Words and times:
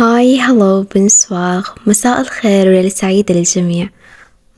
هاي 0.00 0.40
هلو 0.40 0.82
بنسواغ 0.82 1.68
مساء 1.86 2.20
الخير 2.20 2.68
وليلة 2.68 2.88
سعيدة 2.88 3.34
للجميع 3.34 3.88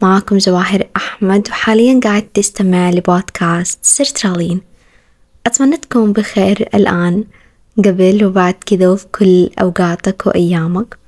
معاكم 0.02 0.38
جواهر 0.38 0.88
أحمد 0.96 1.48
وحاليا 1.48 2.00
قاعد 2.04 2.22
تستمع 2.22 2.90
لبودكاست 2.90 3.78
سيرترالين 3.82 4.60
أتمنى 5.46 5.76
تكون 5.76 6.12
بخير 6.12 6.68
الآن 6.74 7.24
قبل 7.78 8.24
وبعد 8.24 8.54
كذا 8.54 8.88
وفي 8.88 9.06
كل 9.06 9.50
أوقاتك 9.60 10.26
وأيامك 10.26 10.98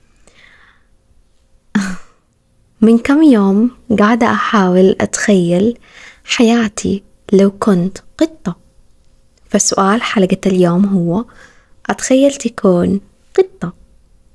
من 2.81 2.99
كم 2.99 3.23
يوم 3.23 3.71
قاعدة 3.99 4.27
أحاول 4.27 4.97
أتخيل 5.01 5.79
حياتي 6.25 7.03
لو 7.33 7.51
كنت 7.51 7.99
قطة 8.19 8.57
فسؤال 9.49 10.03
حلقة 10.03 10.41
اليوم 10.47 10.87
هو 10.87 11.25
أتخيل 11.91 12.33
تكون 12.35 13.01
قطة 13.39 13.84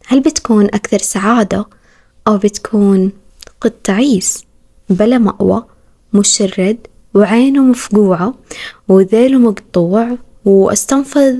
هل 0.09 0.19
بتكون 0.19 0.65
أكثر 0.65 0.97
سعادة 0.97 1.65
أو 2.27 2.37
بتكون 2.37 3.11
قط 3.61 3.73
تعيس 3.83 4.43
بلا 4.89 5.17
مأوى 5.17 5.65
مشرد 6.13 6.77
وعينه 7.13 7.63
مفقوعة 7.63 8.33
وذيله 8.87 9.37
مقطوع 9.37 10.17
واستنفذ 10.45 11.39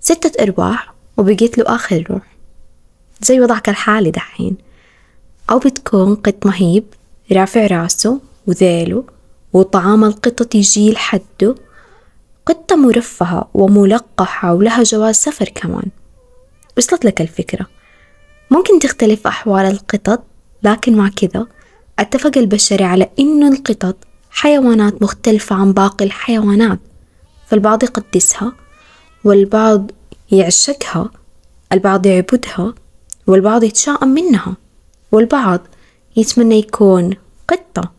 ستة 0.00 0.42
أرواح 0.42 0.94
وبقيت 1.16 1.58
له 1.58 1.64
آخر 1.66 2.04
روح؟ 2.10 2.36
زي 3.22 3.40
وضعك 3.40 3.68
الحالي 3.68 4.10
دحين. 4.10 4.56
أو 5.50 5.58
بتكون 5.58 6.14
قط 6.14 6.46
مهيب 6.46 6.84
رافع 7.32 7.66
راسه 7.66 8.20
وذيله 8.46 9.04
وطعام 9.52 10.04
القطط 10.04 10.54
يجي 10.54 10.92
لحده 10.92 11.54
قطة 12.46 12.76
مرفهة 12.76 13.48
وملقحة 13.54 14.54
ولها 14.54 14.82
جواز 14.82 15.14
سفر 15.14 15.48
كمان. 15.48 15.86
وصلت 16.78 17.04
لك 17.04 17.20
الفكرة. 17.20 17.66
ممكن 18.50 18.78
تختلف 18.78 19.26
أحوال 19.26 19.66
القطط 19.66 20.22
لكن 20.62 20.96
مع 20.96 21.08
كذا 21.08 21.46
أتفق 21.98 22.38
البشري 22.38 22.84
على 22.84 23.10
إنه 23.18 23.48
القطط 23.48 23.96
حيوانات 24.30 25.02
مختلفة 25.02 25.56
عن 25.56 25.72
باقي 25.72 26.04
الحيوانات. 26.04 26.78
فالبعض 27.46 27.82
يقدسها 27.82 28.52
والبعض 29.24 29.90
يعشقها 30.30 31.10
البعض 31.72 32.06
يعبدها 32.06 32.74
والبعض 33.26 33.62
يتشائم 33.64 34.08
منها 34.08 34.56
والبعض 35.12 35.60
يتمنى 36.16 36.58
يكون 36.58 37.10
قطة. 37.48 37.92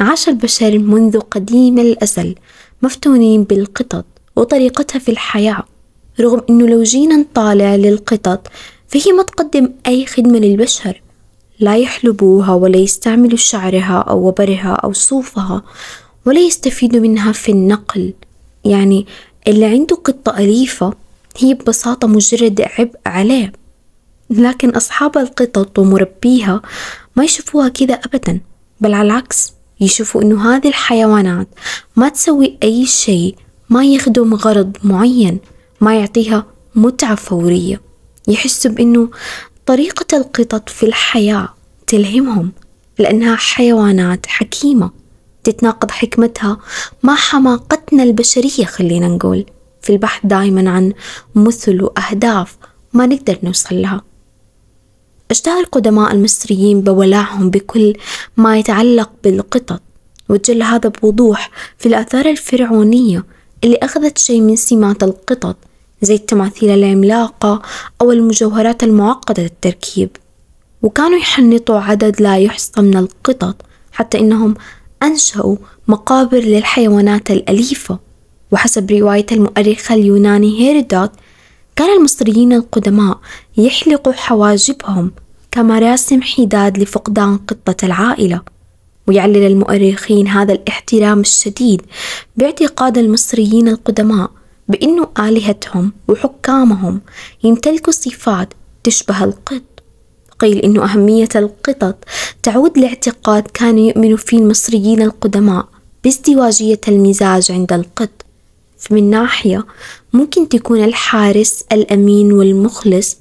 عاش 0.00 0.28
البشر 0.28 0.78
منذ 0.78 1.20
قديم 1.20 1.78
الأزل 1.78 2.34
مفتونين 2.82 3.44
بالقطط 3.44 4.04
وطريقتها 4.36 4.98
في 4.98 5.10
الحياة 5.10 5.62
رغم 6.20 6.42
إنه 6.50 6.66
لو 6.66 6.82
جينا 6.82 7.16
نطالع 7.16 7.74
للقطط 7.76 8.48
فهي 8.88 9.12
ما 9.12 9.22
تقدم 9.22 9.72
أي 9.86 10.06
خدمة 10.06 10.38
للبشر. 10.38 11.02
لا 11.60 11.76
يحلبوها 11.76 12.54
ولا 12.54 12.76
يستعملوا 12.76 13.36
شعرها 13.36 13.98
أو 14.08 14.28
وبرها 14.28 14.72
أو 14.84 14.92
صوفها 14.92 15.62
ولا 16.26 16.40
يستفيدوا 16.40 17.00
منها 17.00 17.32
في 17.32 17.52
النقل. 17.52 18.12
يعني 18.64 19.06
اللي 19.48 19.64
عنده 19.66 19.96
قطة 19.96 20.38
أليفة 20.38 20.92
هي 21.38 21.54
ببساطة 21.54 22.08
مجرد 22.08 22.60
عبء 22.78 22.98
عليه. 23.06 23.52
لكن 24.30 24.70
أصحاب 24.70 25.18
القطط 25.18 25.78
ومربيها 25.78 26.62
ما 27.16 27.24
يشوفوها 27.24 27.68
كذا 27.68 27.94
أبدا 27.94 28.40
بل 28.80 28.94
على 28.94 29.06
العكس 29.06 29.52
يشوفوا 29.80 30.22
إنه 30.22 30.54
هذه 30.54 30.68
الحيوانات 30.68 31.48
ما 31.96 32.08
تسوي 32.08 32.58
أي 32.62 32.86
شيء 32.86 33.34
ما 33.70 33.84
يخدم 33.84 34.34
غرض 34.34 34.76
معين 34.84 35.38
ما 35.80 35.98
يعطيها 35.98 36.46
متعة 36.74 37.14
فورية. 37.14 37.80
يحسوا 38.28 38.70
بإنه 38.70 39.08
طريقة 39.66 40.16
القطط 40.16 40.68
في 40.68 40.86
الحياة 40.86 41.48
تلهمهم 41.86 42.52
لأنها 42.98 43.36
حيوانات 43.36 44.26
حكيمة 44.26 44.90
تتناقض 45.44 45.90
حكمتها 45.90 46.58
مع 47.02 47.14
حماقتنا 47.14 48.02
البشرية 48.02 48.64
خلينا 48.64 49.08
نقول. 49.08 49.44
في 49.82 49.90
البحث 49.92 50.26
دائما 50.26 50.70
عن 50.70 50.92
مثل 51.34 51.82
وأهداف 51.82 52.56
ما 52.92 53.06
نقدر 53.06 53.38
نوصل 53.42 53.82
لها. 53.82 54.02
اشتهر 55.30 55.60
القدماء 55.60 56.12
المصريين 56.12 56.80
بولعهم 56.80 57.50
بكل 57.50 57.92
ما 58.36 58.58
يتعلق 58.58 59.10
بالقطط 59.24 59.82
وجل 60.28 60.62
هذا 60.62 60.88
بوضوح 60.88 61.50
في 61.78 61.86
الآثار 61.86 62.26
الفرعونية 62.26 63.24
اللي 63.64 63.76
أخذت 63.76 64.18
شيء 64.18 64.40
من 64.40 64.56
سمات 64.56 65.02
القطط 65.02 65.56
زي 66.04 66.14
التماثيل 66.14 66.70
العملاقة 66.70 67.62
أو 68.00 68.12
المجوهرات 68.12 68.82
المعقدة 68.82 69.44
التركيب 69.44 70.10
وكانوا 70.82 71.18
يحنطوا 71.18 71.80
عدد 71.80 72.20
لا 72.20 72.38
يحصى 72.38 72.80
من 72.80 72.96
القطط 72.96 73.56
حتى 73.92 74.18
إنهم 74.18 74.54
أنشأوا 75.02 75.56
مقابر 75.88 76.38
للحيوانات 76.38 77.30
الأليفة. 77.30 77.98
وحسب 78.52 78.90
رواية 78.90 79.26
المؤرخ 79.32 79.92
اليوناني 79.92 80.60
هيرودوت 80.60 81.10
كان 81.76 81.98
المصريين 81.98 82.52
القدماء 82.52 83.18
يحلقوا 83.56 84.12
حواجبهم 84.12 85.10
كمراسم 85.50 86.22
حداد 86.22 86.78
لفقدان 86.78 87.36
قطة 87.36 87.86
العائلة. 87.86 88.40
ويعلل 89.06 89.46
المؤرخين 89.46 90.28
هذا 90.28 90.52
الاحترام 90.52 91.20
الشديد 91.20 91.82
باعتقاد 92.36 92.98
المصريين 92.98 93.68
القدماء 93.68 94.30
بأنه 94.68 95.08
آلهتهم 95.18 95.92
وحكامهم 96.08 97.00
يمتلكوا 97.44 97.92
صفات 97.92 98.54
تشبه 98.84 99.24
القط. 99.24 99.62
قيل 100.38 100.58
إنه 100.58 100.84
أهمية 100.84 101.28
القطط 101.36 102.04
تعود 102.42 102.78
لاعتقاد 102.78 103.42
كانوا 103.42 103.88
يؤمنوا 103.88 104.16
فيه 104.16 104.38
المصريين 104.38 105.02
القدماء 105.02 105.68
بازدواجية 106.04 106.80
المزاج 106.88 107.52
عند 107.52 107.72
القط. 107.72 108.10
فمن 108.78 109.10
ناحية 109.10 109.66
ممكن 110.12 110.48
تكون 110.48 110.84
الحارس 110.84 111.64
الأمين 111.72 112.32
والمخلص 112.32 113.16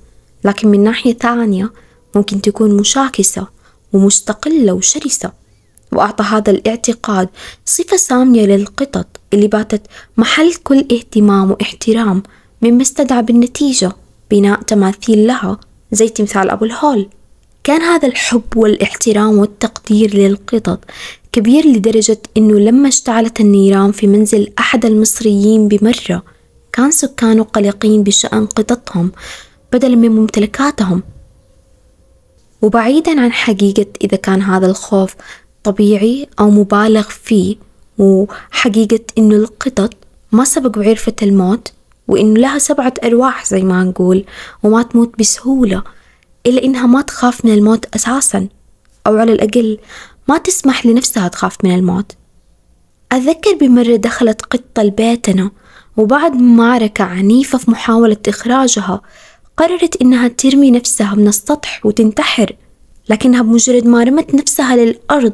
لكن 0.46 0.68
من 0.68 0.84
ناحية 0.84 1.14
ثانية 1.14 1.72
ممكن 2.16 2.42
تكون 2.42 2.78
مشاكسة 2.78 3.48
ومستقلة 3.94 4.74
وشرسة. 4.74 5.43
وأعطى 5.98 6.24
هذا 6.24 6.52
الاعتقاد 6.52 7.30
صفة 7.66 7.98
سامية 7.98 8.46
للقطط 8.46 9.08
اللي 9.34 9.48
باتت 9.48 9.82
محل 10.18 10.54
كل 10.54 10.80
اهتمام 10.92 11.52
واحترام 11.52 12.24
مما 12.62 12.82
استدعى 12.82 13.22
بالنتيجة 13.22 13.92
بناء 14.32 14.62
تماثيل 14.62 15.28
لها 15.28 15.60
زي 15.92 16.10
تمثال 16.10 16.50
أبو 16.50 16.66
الهول. 16.66 17.10
كان 17.64 17.82
هذا 17.82 18.08
الحب 18.08 18.44
والاحترام 18.56 19.38
والتقدير 19.38 20.16
للقطط 20.16 20.80
كبير 21.32 21.68
لدرجة 21.68 22.18
إنه 22.38 22.60
لما 22.60 22.88
اشتعلت 22.88 23.40
النيران 23.40 23.92
في 23.92 24.08
منزل 24.08 24.54
أحد 24.60 24.86
المصريين 24.86 25.68
بمرة 25.68 26.24
كان 26.74 26.92
سكانه 26.92 27.44
قلقين 27.44 28.04
بشأن 28.04 28.46
قططهم 28.46 29.12
بدلا 29.74 29.96
من 29.96 30.12
ممتلكاتهم. 30.12 31.04
وبعيدا 32.62 33.22
عن 33.22 33.32
حقيقة 33.32 33.86
إذا 34.02 34.18
كان 34.18 34.42
هذا 34.42 34.68
الخوف 34.68 35.16
طبيعي 35.64 36.28
أو 36.40 36.50
مبالغ 36.50 37.02
فيه 37.10 37.56
وحقيقة 37.98 39.00
إنه 39.18 39.36
القطط 39.36 39.94
ما 40.32 40.44
سبق 40.44 40.78
وعرفت 40.78 41.24
الموت 41.24 41.74
وإنه 42.08 42.40
لها 42.40 42.60
سبعة 42.60 42.94
أرواح 43.04 43.46
زي 43.46 43.64
ما 43.64 43.84
نقول 43.84 44.26
وما 44.64 44.84
تموت 44.84 45.20
بسهولة 45.20 45.84
إلا 46.46 46.64
إنها 46.64 46.88
ما 46.88 47.02
تخاف 47.02 47.46
من 47.46 47.54
الموت 47.54 47.96
أساسا 47.96 48.48
أو 49.08 49.18
على 49.18 49.32
الأقل 49.32 49.78
ما 50.30 50.38
تسمح 50.38 50.86
لنفسها 50.86 51.28
تخاف 51.28 51.58
من 51.64 51.76
الموت. 51.76 52.12
أتذكر 53.12 53.56
بمرة 53.56 53.96
دخلت 53.96 54.42
قطة 54.42 54.84
لبيتنا 54.84 55.52
وبعد 55.98 56.36
معركة 56.36 57.04
عنيفة 57.04 57.58
في 57.58 57.72
محاولة 57.72 58.18
إخراجها 58.28 59.02
قررت 59.58 60.02
إنها 60.02 60.28
ترمي 60.28 60.72
نفسها 60.72 61.16
من 61.16 61.28
السطح 61.28 61.86
وتنتحر 61.86 62.56
لكنها 63.10 63.42
بمجرد 63.42 63.86
ما 63.86 64.04
رمت 64.04 64.36
نفسها 64.36 64.76
للأرض 64.76 65.34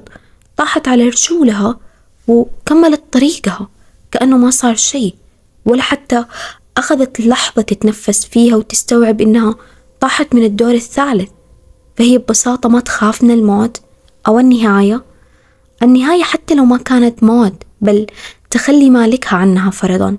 طاحت 0.59 0.87
على 0.87 1.09
رجولها 1.09 1.79
وكملت 2.27 3.03
طريقها 3.11 3.69
كأنه 4.11 4.37
ما 4.37 4.49
صار 4.49 4.75
شيء 4.75 5.15
ولا 5.65 5.81
حتى 5.81 6.25
أخذت 6.77 7.21
لحظة 7.21 7.61
تتنفس 7.61 8.25
فيها 8.25 8.55
وتستوعب 8.55 9.21
إنها 9.21 9.55
طاحت 9.99 10.35
من 10.35 10.43
الدور 10.43 10.73
الثالث. 10.73 11.29
فهي 11.97 12.17
ببساطة 12.17 12.69
ما 12.69 12.79
تخاف 12.79 13.23
من 13.23 13.31
الموت 13.31 13.81
أو 14.27 14.39
النهاية. 14.39 15.03
النهاية 15.83 16.23
حتى 16.23 16.55
لو 16.55 16.65
ما 16.65 16.77
كانت 16.77 17.23
موت 17.23 17.63
بل 17.81 18.07
تخلي 18.49 18.89
مالكها 18.89 19.37
عنها 19.37 19.71
فرضا. 19.71 20.17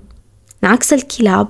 عكس 0.63 0.93
الكلاب 0.93 1.47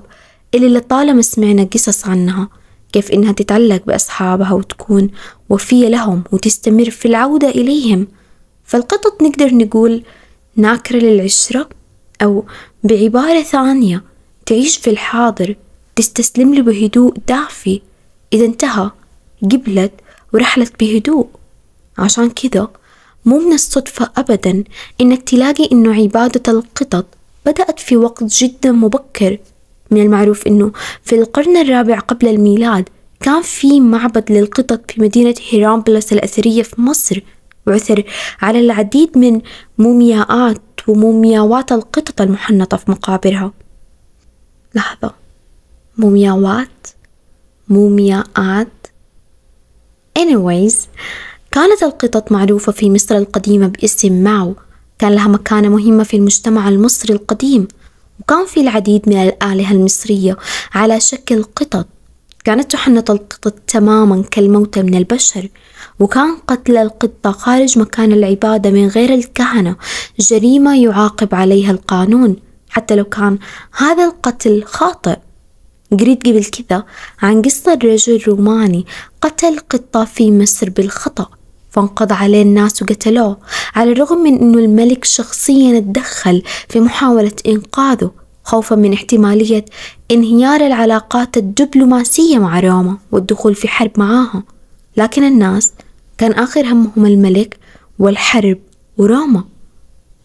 اللي 0.54 0.68
لطالما 0.68 1.22
سمعنا 1.22 1.64
قصص 1.64 2.06
عنها 2.06 2.48
كيف 2.92 3.10
إنها 3.10 3.32
تتعلق 3.32 3.82
بأصحابها 3.86 4.52
وتكون 4.52 5.10
وفية 5.50 5.88
لهم 5.88 6.24
وتستمر 6.32 6.90
في 6.90 7.08
العودة 7.08 7.48
إليهم. 7.48 8.08
فالقطط 8.64 9.22
نقدر 9.22 9.54
نقول 9.54 10.02
ناكرة 10.56 10.96
للعشرة 10.98 11.68
أو 12.22 12.44
بعبارة 12.84 13.42
ثانية 13.42 14.02
تعيش 14.46 14.76
في 14.76 14.90
الحاضر 14.90 15.56
تستسلم 15.96 16.54
له 16.54 16.62
بهدوء 16.62 17.14
دافي 17.28 17.80
إذا 18.32 18.44
انتهى 18.44 18.90
قبلت 19.42 19.92
ورحلت 20.32 20.80
بهدوء. 20.80 21.26
عشان 21.98 22.30
كذا 22.30 22.68
مو 23.24 23.38
من 23.38 23.52
الصدفة 23.52 24.10
أبدا 24.16 24.64
إنك 25.00 25.22
تلاقي 25.22 25.68
إنه 25.72 25.94
عبادة 26.02 26.52
القطط 26.52 27.06
بدأت 27.46 27.80
في 27.80 27.96
وقت 27.96 28.24
جدا 28.24 28.72
مبكر. 28.72 29.38
من 29.90 30.02
المعروف 30.02 30.46
إنه 30.46 30.72
في 31.02 31.14
القرن 31.14 31.56
الرابع 31.56 31.98
قبل 31.98 32.28
الميلاد 32.28 32.88
كان 33.20 33.42
في 33.42 33.80
معبد 33.80 34.32
للقطط 34.32 34.90
في 34.90 35.00
مدينة 35.00 35.34
هيرامبلس 35.50 36.12
الأثرية 36.12 36.62
في 36.62 36.80
مصر. 36.80 37.20
وعثر 37.66 38.04
على 38.42 38.60
العديد 38.60 39.18
من 39.18 39.40
مومياءات 39.78 40.60
ومومياوات 40.88 41.72
القطط 41.72 42.20
المحنطة 42.20 42.76
في 42.76 42.90
مقابرها. 42.90 43.52
لحظة. 44.74 45.14
مومياوات. 45.98 46.86
مومياءات. 47.68 48.86
Anyways 50.18 50.74
كانت 51.50 51.82
القطط 51.82 52.32
معروفة 52.32 52.72
في 52.72 52.90
مصر 52.90 53.16
القديمة 53.16 53.66
باسم 53.66 54.12
ماو 54.12 54.54
كان 54.98 55.12
لها 55.14 55.28
مكانة 55.28 55.68
مهمة 55.68 56.04
في 56.04 56.16
المجتمع 56.16 56.68
المصري 56.68 57.14
القديم. 57.14 57.68
وكان 58.20 58.46
في 58.46 58.60
العديد 58.60 59.08
من 59.08 59.16
الآلهة 59.16 59.72
المصرية 59.72 60.36
على 60.74 61.00
شكل 61.00 61.42
قطط. 61.42 61.86
كانت 62.44 62.72
تحنط 62.72 63.10
القطط 63.10 63.54
تماما 63.66 64.24
كالموتى 64.30 64.82
من 64.82 64.94
البشر 64.94 65.48
وكان 66.00 66.36
قتل 66.36 66.76
القطة 66.76 67.32
خارج 67.32 67.78
مكان 67.78 68.12
العبادة 68.12 68.70
من 68.70 68.88
غير 68.88 69.14
الكهنة. 69.14 69.76
جريمة 70.20 70.82
يعاقب 70.82 71.34
عليها 71.34 71.70
القانون 71.70 72.36
حتى 72.68 72.94
لو 72.94 73.04
كان 73.04 73.38
هذا 73.76 74.04
القتل 74.04 74.64
خاطئ. 74.64 75.16
قريت 76.00 76.26
قبل 76.26 76.44
كذا 76.44 76.84
عن 77.22 77.42
قصة 77.42 77.78
رجل 77.84 78.22
روماني 78.26 78.86
قتل 79.20 79.58
قطة 79.70 80.04
في 80.04 80.30
مصر 80.30 80.70
بالخطأ 80.70 81.28
فانقضى 81.70 82.14
عليه 82.14 82.42
الناس 82.42 82.82
وقتلوه 82.82 83.36
على 83.74 83.92
الرغم 83.92 84.18
من 84.18 84.38
أنه 84.38 84.58
الملك 84.58 85.04
شخصيا 85.04 85.78
اتدخل 85.78 86.42
في 86.68 86.80
محاولة 86.80 87.32
إنقاذه. 87.46 88.21
خوفا 88.44 88.76
من 88.76 88.92
احتمالية 88.92 89.64
انهيار 90.10 90.66
العلاقات 90.66 91.36
الدبلوماسية 91.36 92.38
مع 92.38 92.60
روما 92.60 92.96
والدخول 93.12 93.54
في 93.54 93.68
حرب 93.68 93.90
معاها. 93.96 94.42
لكن 94.96 95.24
الناس 95.24 95.72
كان 96.18 96.32
آخر 96.32 96.60
همهم 96.66 97.06
الملك 97.06 97.58
والحرب 97.98 98.58
وروما. 98.98 99.44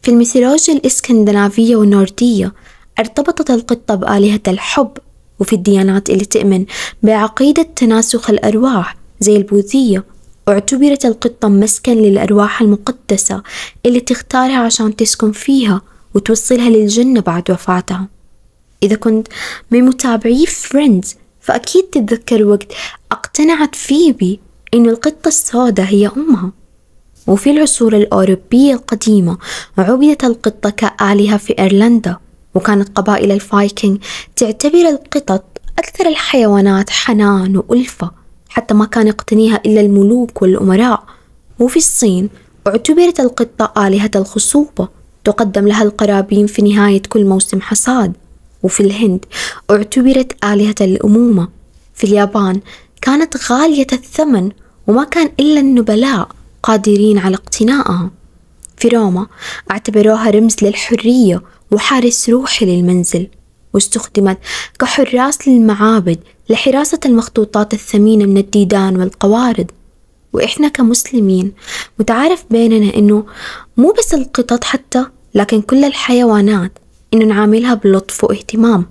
في 0.02 0.12
الميثولوجيا 0.12 0.74
الإسكندنافية 0.74 1.76
والنوردية 1.76 2.54
ارتبطت 3.00 3.52
القطة 3.52 3.96
بآلهة 3.96 4.40
الحب 4.48 4.92
وفي 5.40 5.54
الديانات 5.54 6.10
اللي 6.10 6.26
تؤمن 6.26 6.66
بعقيدة 7.04 7.64
تناسخ 7.76 8.30
الأرواح 8.30 8.98
زي 9.20 9.36
البوذية 9.38 10.04
واعتبرت 10.48 11.06
القطة 11.06 11.48
مسكن 11.48 11.94
للأرواح 11.94 12.62
المقدسة 12.62 13.44
اللي 13.86 14.00
تختارها 14.00 14.58
عشان 14.58 14.96
تسكن 14.96 15.32
فيها. 15.32 15.82
وتوصلها 16.18 16.70
للجنة 16.70 17.22
بعد 17.22 17.52
وفاتها. 17.52 18.08
إذا 18.84 18.96
كنت 18.96 19.28
من 19.72 19.86
متابعي 19.86 20.46
فريندز 20.46 21.16
فأكيد 21.42 21.84
تتذكر 21.84 22.44
وقت 22.44 22.72
اقتنعت 23.12 23.76
فيبي 23.76 24.40
إن 24.74 24.90
القطة 24.90 25.28
السوداء 25.28 25.86
هي 25.86 26.08
أمها. 26.08 26.52
وفي 27.28 27.52
العصور 27.52 27.96
الأوروبية 27.96 28.74
القديمة 28.74 29.38
عبدت 29.78 30.24
القطة 30.24 30.70
كآلهة 30.70 31.38
في 31.38 31.60
إيرلندا 31.60 32.18
وكانت 32.56 32.98
قبائل 32.98 33.32
الفايكنج 33.32 33.98
تعتبر 34.36 34.90
القطط 34.90 35.44
أكثر 35.80 36.08
الحيوانات 36.08 36.90
حنان 36.90 37.58
وألفة 37.58 38.12
حتى 38.50 38.74
ما 38.74 38.86
كان 38.86 39.08
يقتنيها 39.08 39.62
إلا 39.66 39.82
الملوك 39.82 40.42
والأمراء. 40.42 41.04
وفي 41.60 41.78
الصين 41.78 42.30
اعتبرت 42.68 43.20
القطة 43.20 43.88
آلهة 43.88 44.12
الخصوبة. 44.16 44.97
تقدم 45.28 45.68
لها 45.68 45.84
القرابين 45.84 46.48
في 46.48 46.62
نهاية 46.62 47.02
كل 47.10 47.26
موسم 47.26 47.62
حصاد. 47.62 48.14
وفي 48.64 48.80
الهند 48.80 49.26
اعتبرت 49.72 50.46
آلهة 50.46 50.76
الأمومة 50.82 51.48
في 51.96 52.04
اليابان 52.04 52.60
كانت 53.02 53.52
غالية 53.52 53.88
الثمن 53.94 54.52
وما 54.88 55.04
كان 55.04 55.30
إلا 55.40 55.60
النبلاء 55.60 56.30
قادرين 56.64 57.18
على 57.18 57.36
اقتنائها 57.36 58.12
في 58.78 58.88
روما 58.88 59.28
اعتبروها 59.72 60.30
رمز 60.30 60.56
للحرية 60.62 61.42
وحارس 61.72 62.30
روحي 62.30 62.66
للمنزل 62.66 63.28
واستخدمت 63.74 64.38
كحراس 64.80 65.48
للمعابد 65.48 66.20
لحراسة 66.50 67.00
المخطوطات 67.06 67.74
الثمينة 67.74 68.26
من 68.26 68.38
الديدان 68.38 68.98
والقوارض. 68.98 69.72
وإحنا 70.34 70.68
كمسلمين 70.68 71.52
متعارف 72.00 72.46
بيننا 72.52 72.96
إنه 72.96 73.26
مو 73.78 73.94
بس 74.00 74.14
القطط 74.14 74.64
حتى 74.64 75.06
لكن 75.38 75.62
كل 75.62 75.84
الحيوانات 75.84 76.72
إنه 77.14 77.26
نعاملها 77.26 77.74
بلطف 77.74 78.24
واهتمام. 78.24 78.86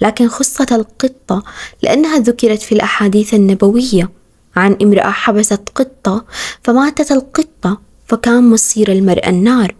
لكن 0.00 0.28
خصت 0.28 0.72
القطة 0.72 1.42
لأنها 1.82 2.18
ذكرت 2.18 2.62
في 2.62 2.72
الأحاديث 2.72 3.34
النبوية 3.34 4.10
عن 4.56 4.76
امرأة 4.82 5.10
حبست 5.10 5.60
قطة 5.74 6.24
فماتت 6.62 7.12
القطة 7.12 7.80
فكان 8.06 8.50
مصير 8.50 8.92
المرء 8.92 9.28
النار. 9.28 9.74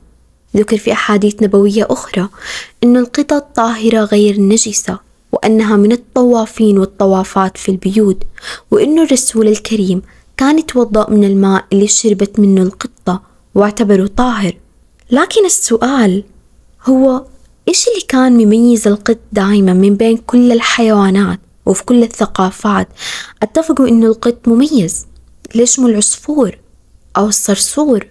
ذكر 0.56 0.78
في 0.78 0.92
أحاديث 0.92 1.42
نبوية 1.42 1.86
أخرى 1.90 2.28
أن 2.84 2.96
القطط 2.96 3.46
طاهرة 3.56 4.04
غير 4.04 4.40
نجسة 4.40 4.98
وأنها 5.32 5.76
من 5.76 5.92
الطوافين 5.92 6.78
والطوافات 6.78 7.56
في 7.56 7.68
البيوت 7.68 8.22
وأن 8.70 8.98
الرسول 8.98 9.48
الكريم 9.48 10.02
كان 10.36 10.58
يتوضأ 10.58 11.10
من 11.10 11.24
الماء 11.24 11.64
اللي 11.72 11.86
شربت 11.86 12.38
منه 12.40 12.62
القطة 12.62 13.22
واعتبره 13.54 14.06
طاهر. 14.16 14.52
لكن 15.10 15.44
السؤال 15.46 16.24
هو 16.84 17.24
إيش 17.68 17.88
اللي 17.88 18.00
كان 18.08 18.32
مميز 18.32 18.88
القط 18.88 19.18
دائما 19.32 19.72
من 19.72 19.94
بين 19.96 20.16
كل 20.16 20.52
الحيوانات 20.52 21.40
وفي 21.66 21.84
كل 21.84 22.02
الثقافات؟ 22.02 22.88
اتفقوا 23.42 23.88
إنه 23.88 24.06
القط 24.06 24.48
مميز. 24.48 25.06
ليش 25.54 25.78
مو 25.78 25.86
العصفور 25.88 26.58
أو 27.16 27.26
الصرصور 27.28 28.06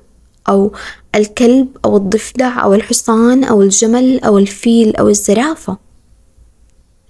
أو 0.50 0.72
الكلب 1.16 1.68
أو 1.86 1.98
الضفدع 1.98 2.64
أو 2.64 2.74
الحصان 2.74 3.44
أو 3.44 3.62
الجمل 3.62 4.20
أو 4.20 4.38
الفيل 4.38 4.96
أو 4.96 5.10
الزرافة؟ 5.10 5.78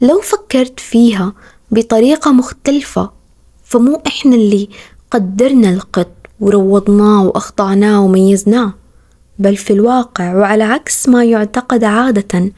لو 0.02 0.22
فكرت 0.22 0.80
فيها 0.80 1.34
بطريقة 1.72 2.32
مختلفة 2.32 3.12
فمو 3.64 4.02
إحنا 4.08 4.36
اللي 4.36 4.70
قدرنا 5.12 5.70
القط 5.70 6.12
وروضناه 6.40 7.26
وأخضعناه 7.26 8.02
وميزناه. 8.06 8.74
بل 9.40 9.58
في 9.58 9.74
الواقع 9.74 10.36
وعلى 10.36 10.64
عكس 10.64 11.10
ما 11.10 11.24
يعتقد 11.24 11.84
عادة 11.84 12.52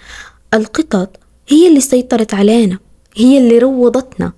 القطط 0.53 1.17
هي 1.47 1.67
اللي 1.67 1.81
سيطرت 1.81 2.33
علينا 2.33 2.79
هي 3.15 3.37
اللي 3.37 3.59
روضتنا 3.59 4.31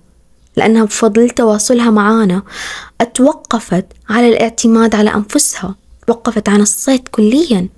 لأنها 0.56 0.84
بفضل 0.84 1.30
تواصلها 1.30 1.90
معانا 1.90 2.42
أتوقفت 3.00 3.86
على 4.08 4.28
الاعتماد 4.28 4.94
على 4.94 5.14
أنفسها 5.14 5.74
توقفت 6.06 6.48
عن 6.48 6.60
الصيد 6.60 7.08
كليا 7.08 7.68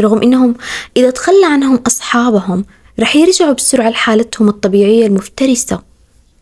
رغم 0.00 0.22
إنهم 0.22 0.54
إذا 0.96 1.10
تخلى 1.10 1.46
عنهم 1.46 1.82
أصحابهم 1.86 2.64
رح 3.00 3.16
يرجعوا 3.16 3.52
بسرعة 3.52 3.90
لحالتهم 3.90 4.48
الطبيعية 4.48 5.06
المفترسة. 5.06 5.82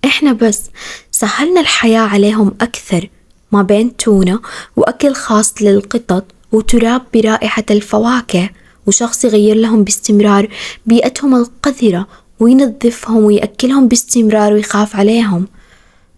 إحنا 0.04 0.32
بس 0.32 0.62
سهلنا 1.10 1.60
الحياة 1.60 2.00
عليهم 2.00 2.54
أكثر 2.60 3.08
ما 3.52 3.62
بين 3.62 3.96
تونة 3.96 4.40
وأكل 4.76 5.14
خاص 5.14 5.54
للقطط 5.62 6.24
وتراب 6.52 7.02
برائحة 7.14 7.64
الفواكه 7.70 8.50
وشخص 8.86 9.24
يغير 9.24 9.56
لهم 9.56 9.84
باستمرار 9.84 10.48
بيئتهم 10.86 11.34
القذرة 11.34 12.06
وينظفهم 12.40 13.24
ويأكلهم 13.24 13.88
باستمرار 13.88 14.52
ويخاف 14.52 14.96
عليهم. 14.96 15.48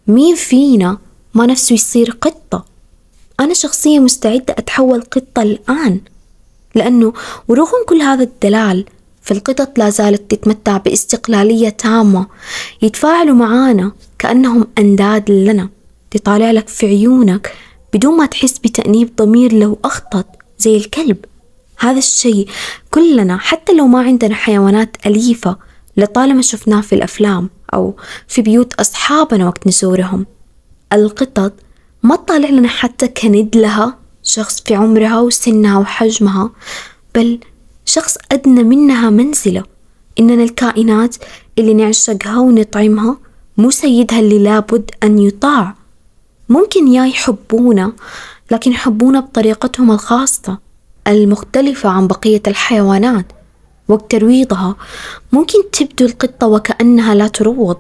مين 0.07 0.35
فينا 0.35 0.99
ما 1.35 1.47
نفسه 1.47 1.75
يصير 1.75 2.11
قطة؟ 2.21 2.65
أنا 3.41 3.55
شخصيا 3.55 3.99
مستعدة 3.99 4.55
أتحول 4.59 5.01
قطة 5.01 5.43
الآن 5.43 6.01
لأنه 6.75 7.13
ورغم 7.49 7.85
كل 7.89 8.03
هذا 8.03 8.23
الدلال 8.23 8.85
فالقطط 9.23 9.79
لا 9.79 9.91
زالت 9.91 10.31
تتمتع 10.31 10.77
باستقلالية 10.77 11.69
تامة 11.69 12.27
يتفاعلوا 12.83 13.35
معانا 13.35 13.93
كأنهم 14.19 14.67
أنداد 14.79 15.31
لنا 15.31 15.69
تطالع 16.11 16.51
لك 16.51 16.69
في 16.69 16.87
عيونك 16.87 17.55
بدون 17.93 18.17
ما 18.17 18.27
تحس 18.27 18.59
بتأنيب 18.59 19.17
ضمير 19.17 19.53
لو 19.53 19.79
أخطأت 19.85 20.27
زي 20.59 20.77
الكلب. 20.77 21.25
هذا 21.79 21.99
الشيء 21.99 22.49
كلنا 22.91 23.39
حتى 23.39 23.73
لو 23.73 23.87
ما 23.87 24.01
عندنا 24.01 24.35
حيوانات 24.35 24.97
أليفة 25.07 25.57
لطالما 25.97 26.43
شفناه 26.43 26.81
في 26.81 26.95
الأفلام 26.95 27.51
أو 27.75 27.97
في 28.29 28.43
بيوت 28.43 28.75
أصحابنا 28.75 29.47
وقت 29.47 29.67
نزورهم. 29.67 30.27
القطط 30.93 31.53
ما 32.03 32.17
تطالع 32.17 32.49
لنا 32.49 32.69
حتى 32.69 33.09
كند 33.09 33.57
لها 33.57 33.99
شخص 34.23 34.61
في 34.61 34.75
عمرها 34.75 35.21
وسنها 35.21 35.79
وحجمها 35.79 36.51
بل 37.15 37.39
شخص 37.85 38.17
أدنى 38.33 38.63
منها 38.63 39.11
منزلة. 39.11 39.63
إننا 40.21 40.43
الكائنات 40.43 41.17
اللي 41.59 41.75
نعشقها 41.75 42.39
ونطعمها 42.39 43.19
مو 43.57 43.71
سيدها 43.71 44.21
اللي 44.21 44.39
لابد 44.39 44.91
أن 45.03 45.19
يطاع. 45.19 45.75
ممكن 46.49 46.89
يا 46.89 47.07
يحبونا 47.07 47.93
لكن 48.51 48.73
يحبونا 48.73 49.21
بطريقتهم 49.21 49.91
الخاصة 49.91 50.59
المختلفة 51.07 51.89
عن 51.89 52.07
بقية 52.07 52.43
الحيوانات 52.47 53.27
وقت 53.89 54.11
ترويضها 54.11 54.77
ممكن 55.33 55.59
تبدو 55.73 56.07
القطة 56.07 56.47
وكأنها 56.47 57.15
لا 57.15 57.29
تروض. 57.29 57.77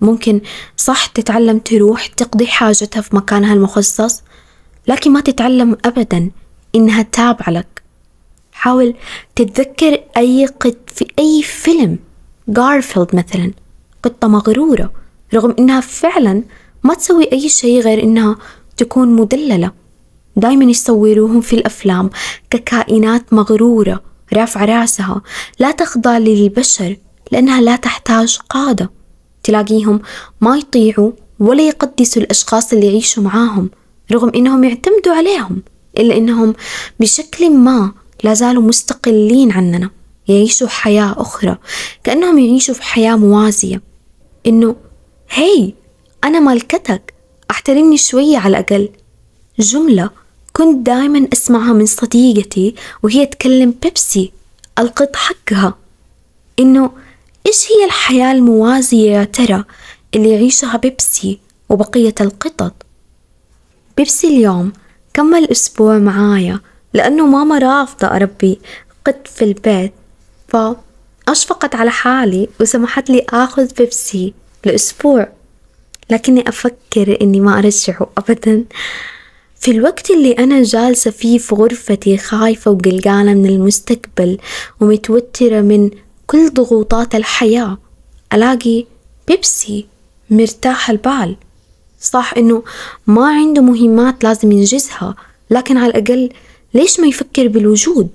ممكن 0.00 0.40
صح 0.76 1.06
تتعلم 1.06 1.58
تروح 1.58 2.06
تقضي 2.06 2.46
حاجتها 2.46 3.00
في 3.00 3.16
مكانها 3.16 3.54
المخصص 3.54 4.22
لكن 4.88 5.12
ما 5.12 5.20
تتعلم 5.20 5.76
أبدا 5.84 6.30
إنها 6.74 7.02
تابعة 7.02 7.50
لك. 7.50 7.82
حاول 8.52 8.94
تتذكر 9.36 10.00
أي 10.16 10.46
قط 10.46 10.76
في 10.86 11.06
أي 11.18 11.42
فيلم 11.42 11.98
جارفيلد 12.48 13.16
مثلا 13.16 13.52
قطة 14.02 14.28
مغرورة 14.28 14.92
رغم 15.34 15.54
إنها 15.58 15.80
فعلا 15.80 16.42
ما 16.86 16.94
تسوي 16.94 17.32
أي 17.32 17.48
شيء 17.48 17.80
غير 17.80 18.02
إنها 18.02 18.36
تكون 18.76 19.08
مدللة. 19.08 19.72
دايما 20.36 20.64
يصوروهم 20.64 21.40
في 21.40 21.52
الأفلام 21.52 22.10
ككائنات 22.50 23.32
مغرورة 23.32 24.02
رافعة 24.32 24.64
راسها 24.64 25.22
لا 25.58 25.70
تخضع 25.70 26.18
للبشر 26.18 26.96
لأنها 27.32 27.60
لا 27.60 27.76
تحتاج 27.76 28.38
قادة. 28.50 28.90
تلاقيهم 29.42 30.00
ما 30.40 30.56
يطيعوا 30.56 31.12
ولا 31.40 31.68
يقدسوا 31.68 32.22
الأشخاص 32.22 32.72
اللي 32.72 32.86
يعيشوا 32.86 33.22
معاهم 33.22 33.70
رغم 34.12 34.32
إنهم 34.34 34.64
يعتمدوا 34.64 35.14
عليهم 35.14 35.62
إلا 35.98 36.16
إنهم 36.16 36.54
بشكل 37.00 37.50
ما 37.50 37.92
لا 38.24 38.34
زالوا 38.34 38.62
مستقلين 38.62 39.52
عننا. 39.52 39.90
يعيشوا 40.28 40.68
حياة 40.68 41.14
أخرى 41.18 41.58
كأنهم 42.04 42.38
يعيشوا 42.38 42.74
في 42.74 42.82
حياة 42.82 43.16
موازية. 43.16 43.82
إنه 44.46 44.76
هي 45.30 45.72
أنا 46.26 46.40
مالكتك. 46.40 47.14
أحترمني 47.50 47.96
شوية 47.96 48.38
على 48.38 48.58
الأقل. 48.58 48.88
جملة 49.58 50.10
كنت 50.52 50.86
دايما 50.86 51.28
أسمعها 51.32 51.72
من 51.72 51.86
صديقتي 51.86 52.74
وهي 53.02 53.26
تكلم 53.26 53.74
بيبسي. 53.82 54.32
ألقط 54.78 55.16
حقها. 55.16 55.74
إنه 56.58 56.90
إيش 57.46 57.66
هي 57.72 57.84
الحياة 57.84 58.32
الموازية 58.32 59.12
يا 59.12 59.24
ترى 59.24 59.64
اللي 60.14 60.30
يعيشها 60.30 60.76
بيبسي 60.76 61.38
وبقية 61.68 62.14
القطط؟ 62.20 62.72
بيبسي 63.96 64.28
اليوم 64.28 64.72
كمل 65.14 65.50
أسبوع 65.50 65.98
معايا 65.98 66.60
لأنه 66.94 67.26
ماما 67.26 67.58
رافضة 67.58 68.06
أربي 68.06 68.58
قط 69.04 69.28
في 69.28 69.44
البيت. 69.44 69.92
فأشفقت 70.48 71.74
على 71.74 71.90
حالي 71.90 72.48
وسمحت 72.60 73.10
لي 73.10 73.26
آخذ 73.30 73.74
بيبسي 73.74 74.34
لأسبوع. 74.64 75.35
لكني 76.10 76.48
أفكر 76.48 77.18
إني 77.22 77.40
ما 77.40 77.58
أرجعه 77.58 78.10
أبدا. 78.18 78.64
في 79.60 79.70
الوقت 79.70 80.10
اللي 80.10 80.32
أنا 80.32 80.62
جالسة 80.62 81.10
فيه 81.10 81.38
في 81.38 81.54
غرفتي 81.54 82.18
خايفة 82.18 82.70
وقلقانة 82.70 83.34
من 83.34 83.46
المستقبل 83.46 84.38
ومتوترة 84.80 85.60
من 85.60 85.90
كل 86.26 86.50
ضغوطات 86.50 87.14
الحياة 87.14 87.78
ألاقي 88.32 88.84
بيبسي 89.28 89.86
مرتاح 90.30 90.90
البال. 90.90 91.36
صح 92.00 92.34
إنه 92.36 92.62
ما 93.06 93.28
عنده 93.28 93.62
مهمات 93.62 94.24
لازم 94.24 94.52
ينجزها 94.52 95.14
لكن 95.50 95.76
على 95.76 95.90
الأقل 95.90 96.30
ليش 96.74 97.00
ما 97.00 97.06
يفكر 97.06 97.48
بالوجود؟ 97.48 98.08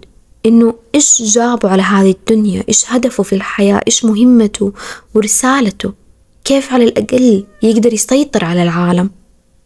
إنه 0.46 0.76
إيش 0.96 1.22
جابه 1.22 1.70
على 1.70 1.82
هذه 1.82 2.12
الدنيا؟ 2.12 2.64
إيش 2.70 2.84
هدفه 2.88 3.24
في 3.24 3.34
الحياة؟ 3.34 3.82
إيش 3.88 4.06
مهمته؟ 4.06 4.74
ورسالته؟ 5.14 5.94
كيف 6.44 6.74
على 6.74 6.84
الأقل 6.84 7.46
يقدر 7.64 7.94
يسيطر 7.94 8.46
على 8.46 8.64
العالم؟ 8.64 9.10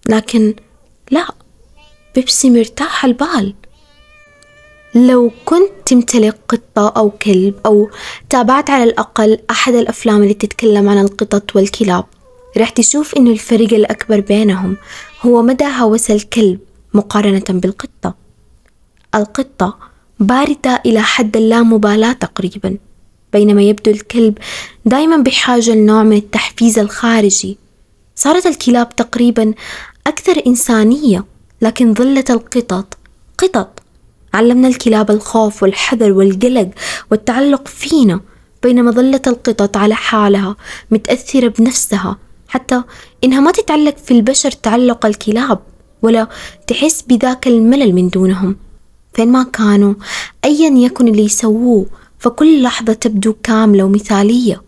لكن 0.10 0.55
لا 1.12 1.27
بيبسي 2.15 2.50
مرتاح 2.50 3.05
البال. 3.05 3.53
لو 4.96 5.32
كنت 5.46 5.72
تمتلك 5.86 6.38
قطة 6.48 6.89
أو 6.98 7.10
كلب 7.10 7.53
أو 7.65 7.89
تابعت 8.29 8.70
على 8.70 8.84
الأقل 8.84 9.39
أحد 9.51 9.74
الأفلام 9.74 10.24
اللي 10.24 10.34
تتكلم 10.34 10.89
عن 10.89 10.98
القطط 10.98 11.55
والكلاب 11.55 12.05
رح 12.58 12.70
تشوف 12.70 13.17
إنه 13.17 13.32
الفرق 13.32 13.74
الأكبر 13.74 14.20
بينهم 14.20 14.77
هو 15.22 15.41
مدى 15.41 15.65
هوس 15.65 16.12
الكلب 16.12 16.60
مقارنة 16.94 17.44
بالقطة. 17.50 18.15
القطة 19.15 19.77
باردة 20.20 20.82
إلى 20.86 21.01
حد 21.01 21.38
اللامبالاة 21.38 22.13
تقريبا. 22.13 22.77
بينما 23.36 23.62
يبدو 23.62 23.92
الكلب 23.92 24.38
دائما 24.86 25.18
بحاجة 25.18 25.72
لنوع 25.72 26.04
من 26.04 26.18
التحفيز 26.18 26.80
الخارجي. 26.80 27.58
صارت 28.15 28.46
الكلاب 28.46 28.96
تقريبا 28.96 29.54
أكثر 30.08 30.44
إنسانية 30.48 31.25
لكن 31.62 31.94
ظلت 31.94 32.32
القطط. 32.32 32.98
قطط. 33.38 33.80
علمنا 34.34 34.68
الكلاب 34.68 35.12
الخوف 35.12 35.63
والحذر 35.63 36.12
والقلق 36.12 36.70
والتعلق 37.12 37.68
فينا 37.68 38.22
بينما 38.63 38.92
ظلت 38.92 39.27
القطط 39.27 39.77
على 39.77 39.96
حالها 39.96 40.56
متأثرة 40.92 41.48
بنفسها. 41.48 42.18
حتى 42.48 42.82
إنها 43.24 43.39
ما 43.39 43.51
تتعلق 43.51 43.98
في 43.98 44.12
البشر 44.12 44.51
تعلق 44.51 45.06
الكلاب 45.06 45.60
ولا 46.01 46.27
تحس 46.68 47.01
بذاك 47.01 47.48
الملل 47.48 47.96
من 47.96 48.10
دونهم. 48.10 48.56
فين 49.13 49.32
ما 49.32 49.44
كانوا 49.44 49.94
أيا 50.46 50.70
يكن 50.70 51.08
اللي 51.08 51.25
يسووه 51.25 51.86
فكل 52.25 52.62
لحظة 52.63 52.94
تبدو 52.94 53.34
كاملة 53.34 53.84
ومثالية. 53.84 54.62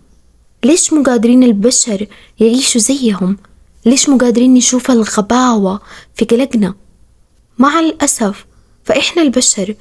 ليش 0.63 0.93
مو 0.93 1.03
قادرين 1.03 1.43
البشر 1.43 2.07
يعيشوا 2.39 2.81
زيهم؟ 2.81 3.37
ليش 3.85 4.09
مو 4.09 4.17
قادرين 4.17 4.53
نشوف 4.53 4.91
الغباوة 4.91 5.81
في 6.15 6.25
قلقنا؟ 6.25 6.75
مع 7.57 7.79
الأسف 7.79 8.45
فإحنا 8.83 9.21
البشر 9.21 9.75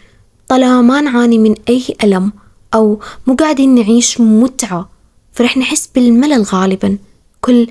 طالما 0.49 0.83
ما 0.83 1.00
نعاني 1.00 1.38
من 1.38 1.54
أي 1.68 1.85
ألم 2.04 2.33
أو 2.75 3.00
مو 3.26 3.35
قاعدين 3.35 3.75
نعيش 3.75 4.21
متعة 4.21 4.90
فرح 5.33 5.56
نحس 5.56 5.90
بالملل 5.95 6.42
غالبا. 6.42 6.99
كل 7.40 7.66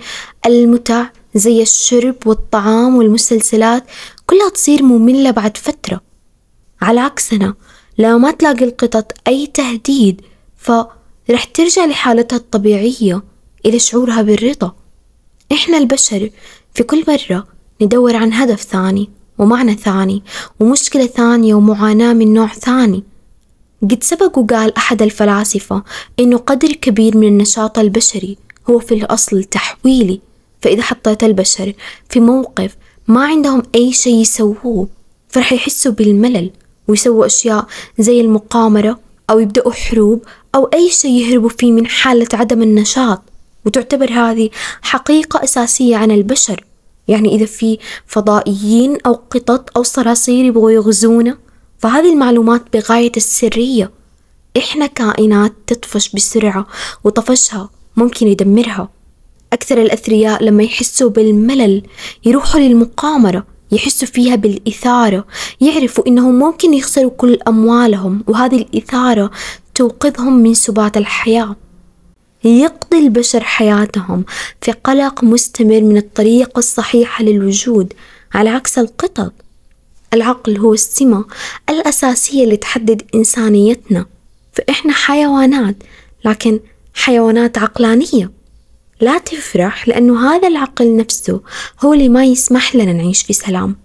المتع 0.46 1.06
زي 1.36 1.62
الشرب 1.62 2.16
والطعام 2.26 2.96
والمسلسلات 2.96 3.84
كلها 4.26 4.50
تصير 4.50 4.84
مملة 4.84 5.32
بعد 5.32 5.58
فترة. 5.58 6.02
على 6.82 7.00
عكسنا 7.00 7.54
لو 7.98 8.18
ما 8.18 8.32
تلاقي 8.32 8.66
القطط 8.66 9.12
أي 9.28 9.48
تهديد 9.48 10.22
فرح 10.58 11.44
ترجع 11.54 11.86
لحالتها 11.86 12.38
الطبيعية 12.38 13.24
إلى 13.66 13.80
شعورها 13.80 14.22
بالرضا. 14.22 14.76
إحنا 15.52 15.78
البشر 15.78 16.30
في 16.74 16.84
كل 16.84 17.04
مرة 17.08 17.48
ندور 17.82 18.16
عن 18.16 18.34
هدف 18.34 18.62
ثاني 18.62 19.10
ومعنى 19.38 19.76
ثاني 19.76 20.24
ومشكلة 20.60 21.08
ثانية 21.08 21.56
ومعاناة 21.56 22.14
من 22.14 22.34
نوع 22.34 22.48
ثاني. 22.48 23.04
قد 23.82 24.04
سبق 24.04 24.38
وقال 24.38 24.78
أحد 24.78 25.02
الفلاسفة 25.02 25.84
إنه 26.20 26.38
قدر 26.38 26.72
كبير 26.72 27.18
من 27.18 27.28
النشاط 27.28 27.80
البشري 27.80 28.38
هو 28.70 28.80
في 28.80 28.94
الأصل 28.94 29.44
تحويلي. 29.44 30.22
فإذا 30.62 30.82
حطيت 30.82 31.24
البشر 31.24 31.74
في 32.10 32.20
موقف 32.20 32.76
ما 33.08 33.26
عندهم 33.26 33.64
أي 33.76 33.94
شيء 33.94 34.22
يسووه 34.22 34.88
فرح 35.30 35.54
يحسوا 35.54 35.92
بالملل 35.92 36.52
ويسووا 36.88 37.26
أشياء 37.26 37.66
زي 38.00 38.22
المقامرة 38.22 39.00
أو 39.30 39.40
يبدأوا 39.40 39.72
حروب 39.72 40.24
أو 40.56 40.66
أي 40.66 40.90
شيء 40.90 41.12
يهربوا 41.12 41.50
فيه 41.50 41.72
من 41.72 41.88
حالة 41.88 42.28
عدم 42.34 42.62
النشاط. 42.62 43.22
وتعتبر 43.66 44.12
هذه 44.12 44.50
حقيقة 44.82 45.44
أساسية 45.44 45.96
عن 45.96 46.12
البشر. 46.12 46.66
يعني 47.08 47.36
إذا 47.36 47.46
في 47.46 47.78
فضائيين 48.08 48.98
أو 49.06 49.14
قطط 49.14 49.78
أو 49.78 49.84
صراصير 49.84 50.46
يبغوا 50.46 50.72
يغزونا 50.72 51.38
فهذه 51.80 52.14
المعلومات 52.14 52.62
بغاية 52.74 53.12
السرية. 53.18 53.92
إحنا 54.58 54.86
كائنات 54.86 55.54
تطفش 55.68 56.10
بسرعة 56.16 56.68
وطفشها 57.04 57.70
ممكن 57.98 58.28
يدمرها. 58.28 58.90
أكثر 59.54 59.82
الأثرياء 59.82 60.44
لما 60.44 60.64
يحسوا 60.64 61.10
بالملل 61.10 61.84
يروحوا 62.26 62.60
للمقامرة 62.60 63.46
يحسوا 63.72 64.08
فيها 64.08 64.36
بالإثارة 64.36 65.26
يعرفوا 65.62 66.08
إنهم 66.08 66.40
ممكن 66.40 66.74
يخسروا 66.74 67.12
كل 67.18 67.40
أموالهم 67.48 68.24
وهذه 68.28 68.56
الإثارة 68.56 69.32
توقظهم 69.76 70.34
من 70.34 70.54
سبات 70.54 70.98
الحياة. 70.98 71.56
يقضي 72.44 73.00
البشر 73.00 73.44
حياتهم 73.44 74.26
في 74.62 74.72
قلق 74.72 75.24
مستمر 75.24 75.82
من 75.82 75.98
الطريقة 75.98 76.60
الصحيحة 76.60 77.24
للوجود 77.24 77.94
على 78.34 78.50
عكس 78.50 78.80
القطط. 78.80 79.34
العقل 80.14 80.58
هو 80.58 80.74
السمة 80.74 81.26
الأساسية 81.70 82.44
اللي 82.44 82.58
تحدد 82.58 83.02
إنسانيتنا. 83.16 84.06
فإحنا 84.54 84.94
حيوانات 84.94 85.76
لكن 86.26 86.60
حيوانات 86.94 87.58
عقلانية. 87.58 88.32
لا 89.02 89.18
تفرح 89.18 89.88
لأنه 89.88 90.30
هذا 90.30 90.48
العقل 90.48 90.96
نفسه 90.98 91.42
هو 91.86 91.94
اللي 91.94 92.10
ما 92.10 92.26
يسمح 92.26 92.76
لنا 92.76 92.94
نعيش 92.94 93.24
في 93.24 93.34
سلام. 93.34 93.76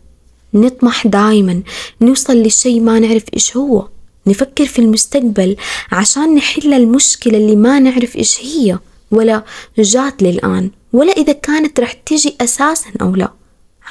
نطمح 0.55 1.07
دايما 1.07 1.63
نوصل 2.01 2.43
لشيء 2.43 2.81
ما 2.81 2.99
نعرف 2.99 3.25
إيش 3.35 3.57
هو. 3.57 3.89
نفكر 4.27 4.67
في 4.67 4.79
المستقبل 4.79 5.57
عشان 5.93 6.35
نحل 6.35 6.73
المشكلة 6.75 7.39
اللي 7.39 7.57
ما 7.57 7.79
نعرف 7.79 8.17
إيش 8.17 8.41
هي 8.41 8.79
ولا 9.11 9.45
جات 9.79 10.23
للآن 10.23 10.71
ولا 10.93 11.13
إذا 11.13 11.33
كانت 11.33 11.81
رح 11.81 11.93
تجي 11.93 12.37
أساسا 12.41 12.91
أو 13.01 13.15
لا. 13.15 13.33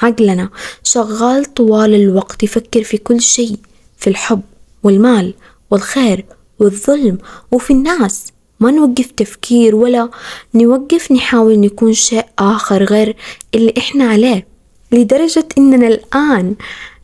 عقلنا 0.02 0.50
شغال 0.82 1.54
طوال 1.54 1.94
الوقت 1.94 2.42
يفكر 2.42 2.82
في 2.82 2.96
كل 2.98 3.20
شيء 3.20 3.56
في 3.98 4.10
الحب 4.10 4.42
والمال 4.82 5.34
والخير 5.70 6.24
والظلم 6.58 7.18
وفي 7.52 7.72
الناس. 7.72 8.32
ما 8.60 8.70
نوقف 8.70 9.10
تفكير 9.10 9.76
ولا 9.76 10.10
نوقف 10.54 11.12
نحاول 11.12 11.60
نكون 11.60 11.92
شيء 11.92 12.24
آخر 12.38 12.84
غير 12.84 13.16
اللي 13.54 13.74
إحنا 13.78 14.04
عليه 14.04 14.46
لدرجة 14.92 15.48
إننا 15.58 15.88
الآن 15.88 16.54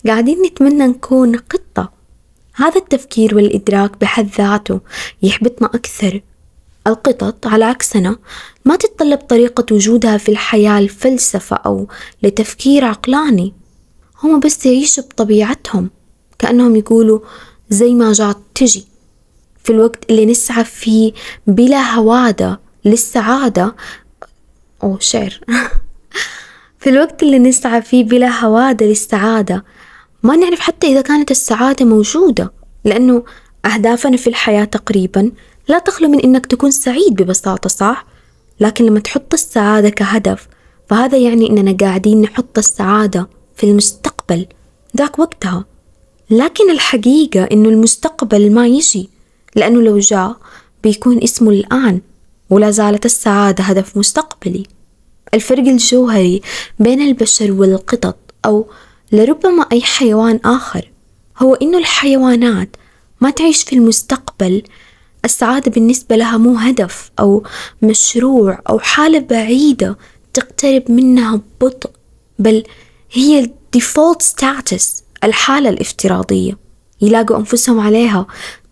قاعدين 0.07 0.43
نتمنى 0.43 0.87
نكون 0.87 1.37
قطة. 1.37 1.93
هذا 2.55 2.77
التفكير 2.77 3.37
والإدراك 3.37 4.01
بحد 4.01 4.29
ذاته 4.39 4.81
يحبطنا 5.23 5.69
أكثر. 5.69 6.21
القطط 6.87 7.47
على 7.47 7.65
عكسنا 7.65 8.17
ما 8.65 8.77
تتطلب 8.77 9.19
طريقة 9.19 9.75
وجودها 9.75 10.19
في 10.19 10.29
الحياة 10.29 10.79
الفلسفة 10.79 11.57
أو 11.57 11.89
لتفكير 12.23 12.85
عقلاني. 12.85 13.55
هم 14.23 14.41
بس 14.41 14.67
يعيشوا 14.67 15.05
بطبيعتهم 15.05 15.91
كأنهم 16.39 16.77
يقولوا 16.77 17.21
زي 17.71 17.95
ما 17.95 18.13
جات 18.13 18.37
تجي. 18.55 18.87
في 19.67 19.73
الوقت 19.73 20.11
اللي 20.11 20.27
نسعى 20.27 20.65
فيه 20.65 21.13
بلا 21.47 21.95
هوادة 21.95 22.61
للسعادة 22.85 23.75
أو 24.83 24.99
شعر. 25.01 25.41
في 26.81 26.91
الوقت 26.91 27.23
اللي 27.23 27.39
نسعى 27.39 27.83
فيه 27.83 28.05
بلا 28.05 28.45
هوادة 28.45 28.87
للسعادة 28.87 29.65
ما 30.23 30.37
نعرف 30.37 30.61
حتى 30.61 30.87
إذا 30.87 31.01
كانت 31.01 31.31
السعادة 31.31 31.85
موجودة 31.85 32.53
لأنه 32.85 33.25
أهدافنا 33.65 34.17
في 34.17 34.27
الحياة 34.27 34.65
تقريبا 34.65 35.33
لا 35.69 35.79
تخلو 35.79 36.09
من 36.09 36.21
إنك 36.21 36.47
تكون 36.47 36.71
سعيد 36.71 37.23
ببساطة 37.23 37.69
صح؟ 37.69 38.07
لكن 38.61 38.87
لما 38.87 39.01
تحط 39.01 39.35
السعادة 39.35 39.89
كهدف 39.89 40.49
فهذا 40.89 41.19
يعني 41.19 41.51
إننا 41.51 41.77
قاعدين 41.81 42.21
نحط 42.21 42.59
السعادة 42.59 43.29
في 43.57 43.65
المستقبل 43.65 44.47
ذاك 44.97 45.19
وقتها. 45.19 45.65
لكن 46.31 46.71
الحقيقة 46.71 47.45
إنه 47.45 47.69
المستقبل 47.69 48.53
ما 48.53 48.67
يجي. 48.67 49.16
لأنه 49.57 49.83
لو 49.83 49.99
جاء 49.99 50.37
بيكون 50.83 51.23
اسمه 51.23 51.51
الآن 51.51 52.01
ولا 52.51 52.71
زالت 52.71 53.07
السعادة 53.07 53.65
هدف 53.65 53.97
مستقبلي. 53.97 54.67
الفرق 55.35 55.65
الجوهري 55.69 56.43
بين 56.79 57.01
البشر 57.01 57.53
والقطط 57.53 58.17
أو 58.45 58.67
لربما 59.13 59.67
أي 59.73 59.83
حيوان 59.83 60.41
آخر 60.45 60.91
هو 61.39 61.55
إنه 61.55 61.79
الحيوانات 61.79 62.77
ما 63.21 63.31
تعيش 63.31 63.63
في 63.63 63.73
المستقبل. 63.73 64.63
السعادة 65.25 65.71
بالنسبة 65.71 66.17
لها 66.17 66.37
مو 66.37 66.55
هدف 66.57 67.11
أو 67.21 67.45
مشروع 67.83 68.61
أو 68.69 68.79
حالة 68.79 69.19
بعيدة 69.19 69.99
تقترب 70.35 70.91
منها 70.91 71.41
ببطء 71.61 71.91
بل 72.39 72.65
هي 73.13 73.39
ال 73.39 73.49
default 73.49 74.23
status 74.23 75.03
الحالة 75.25 75.69
الافتراضية. 75.71 76.59
يلاقوا 77.01 77.37
أنفسهم 77.37 77.81
عليها 77.81 78.27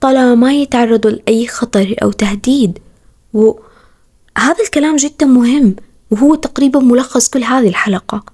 طالما 0.04 0.34
ما 0.34 0.52
يتعرضوا 0.52 1.11
لأي 1.11 1.46
خطر 1.46 1.94
أو 2.02 2.12
تهديد. 2.12 2.78
وهذا 3.32 4.62
الكلام 4.64 4.96
جدا 4.96 5.26
مهم 5.26 5.76
وهو 6.11 6.34
تقريبا 6.34 6.80
ملخص 6.80 7.28
كل 7.28 7.44
هذه 7.44 7.68
الحلقة. 7.68 8.25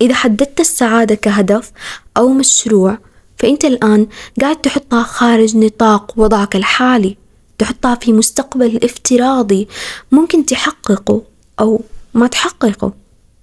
إذا 0.00 0.14
حددت 0.14 0.60
السعادة 0.60 1.14
كهدف 1.14 1.72
أو 2.16 2.28
مشروع 2.28 2.98
فأنت 3.38 3.64
الآن 3.64 4.06
قاعد 4.40 4.56
تحطها 4.56 5.02
خارج 5.02 5.56
نطاق 5.56 6.12
وضعك 6.16 6.56
الحالي. 6.56 7.16
تحطها 7.58 7.94
في 7.94 8.12
مستقبل 8.12 8.80
افتراضي 8.84 9.68
ممكن 10.12 10.46
تحققه 10.46 11.22
أو 11.60 11.80
ما 12.14 12.26
تحققه. 12.26 12.92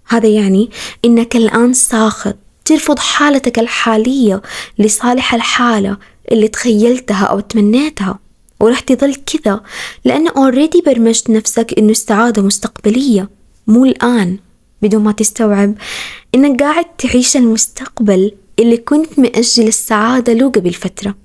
هذا 0.08 0.28
يعني 0.28 0.70
إنك 1.06 1.36
الآن 1.36 1.74
ساخط. 1.74 2.36
ترفض 2.65 3.00
حالتك 3.00 3.60
الحالية 3.60 4.41
لصالح 4.80 5.34
الحالة 5.34 5.98
اللي 6.32 6.48
تخيلتها 6.48 7.26
أو 7.26 7.40
تمنيتها. 7.40 8.20
ورح 8.60 8.80
تظل 8.80 9.16
كذا 9.16 9.62
لأن 10.06 10.28
أوريدي 10.28 10.84
برمجت 10.86 11.30
نفسك 11.30 11.74
إنه 11.78 11.90
السعادة 11.92 12.42
مستقبلية 12.42 13.30
مو 13.68 13.86
الآن. 13.86 14.38
بدون 14.82 15.04
ما 15.04 15.12
تستوعب 15.12 15.76
إنك 16.36 16.62
قاعد 16.63 16.86
تعيش 16.98 17.38
المستقبل 17.38 18.32
اللي 18.60 18.78
كنت 18.78 19.20
مأجل 19.20 19.68
السعادة 19.68 20.34
له 20.34 20.50
قبل 20.50 20.74
فترة. 20.74 21.16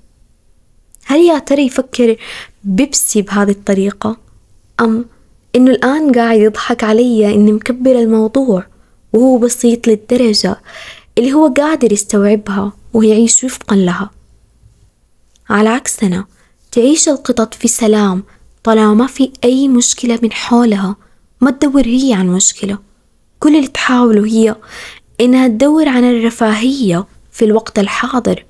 هل 1.05 1.19
يا 1.19 1.39
ترى 1.39 1.65
يفكر 1.65 2.15
بيبسي 2.63 3.21
بهذه 3.21 3.51
الطريقة؟ 3.51 4.17
أم 4.81 5.05
إنه 5.55 5.71
الآن 5.71 6.11
قاعد 6.11 6.39
يضحك 6.39 6.83
علي 6.83 7.33
إني 7.33 7.51
مكبر 7.51 7.99
الموضوع 7.99 8.65
وهو 9.13 9.37
بسيط 9.37 9.87
للدرجة 9.87 10.61
اللي 11.17 11.33
هو 11.33 11.47
قادر 11.47 11.93
يستوعبها 11.93 12.73
ويعيش 12.93 13.43
وفقا 13.43 13.75
لها؟ 13.75 14.09
على 15.49 15.69
عكسنا 15.69 16.25
تعيش 16.71 17.09
القطط 17.09 17.53
في 17.53 17.67
سلام 17.67 18.23
طالما 18.63 18.93
ما 18.93 19.07
في 19.07 19.31
أي 19.43 19.67
مشكلة 19.67 20.19
من 20.23 20.31
حولها 20.31 20.95
ما 21.41 21.51
تدور 21.51 21.85
هي 21.85 22.13
عن 22.13 22.27
مشكلة. 22.27 22.77
كل 23.39 23.55
اللي 23.55 23.67
تحاوله 23.67 24.25
هي 24.25 24.55
إنها 25.21 25.47
تدور 25.47 25.89
عن 25.89 26.03
الرفاهية 26.03 27.05
في 27.31 27.45
الوقت 27.45 27.79
الحاضر. 27.79 28.45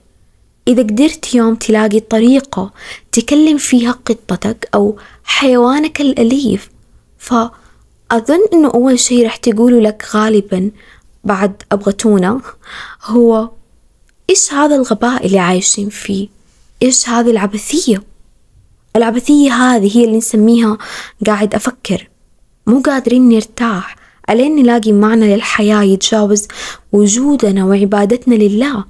إذا 0.67 0.83
قدرت 0.83 1.35
يوم 1.35 1.55
تلاقي 1.55 1.99
طريقة 1.99 2.71
تكلم 3.11 3.57
فيها 3.57 3.91
قطتك 3.91 4.69
أو 4.73 4.97
حيوانك 5.23 6.01
الأليف 6.01 6.69
فأظن 7.17 8.47
إنه 8.53 8.71
أول 8.73 8.99
شي 8.99 9.25
رح 9.25 9.35
تقوله 9.35 9.79
لك 9.79 10.05
غالبا 10.13 10.71
بعد 11.23 11.63
أبغى 11.71 11.93
تونة 11.93 12.41
هو 13.03 13.49
إيش 14.29 14.53
هذا 14.53 14.75
الغباء 14.75 15.25
اللي 15.25 15.39
عايشين 15.39 15.89
فيه؟ 15.89 16.27
إيش 16.83 17.09
هذه 17.09 17.31
العبثية؟ 17.31 18.03
العبثية 18.95 19.51
هذه 19.51 19.97
هي 19.97 20.05
اللي 20.05 20.17
نسميها 20.17 20.77
قاعد 21.25 21.55
أفكر. 21.55 22.09
مو 22.67 22.81
قادرين 22.81 23.29
نرتاح 23.29 23.95
ألين 24.29 24.55
نلاقي 24.55 24.91
معنى 24.91 25.35
للحياة 25.35 25.83
يتجاوز 25.83 26.47
وجودنا 26.91 27.65
وعبادتنا 27.65 28.35
لله. 28.35 28.85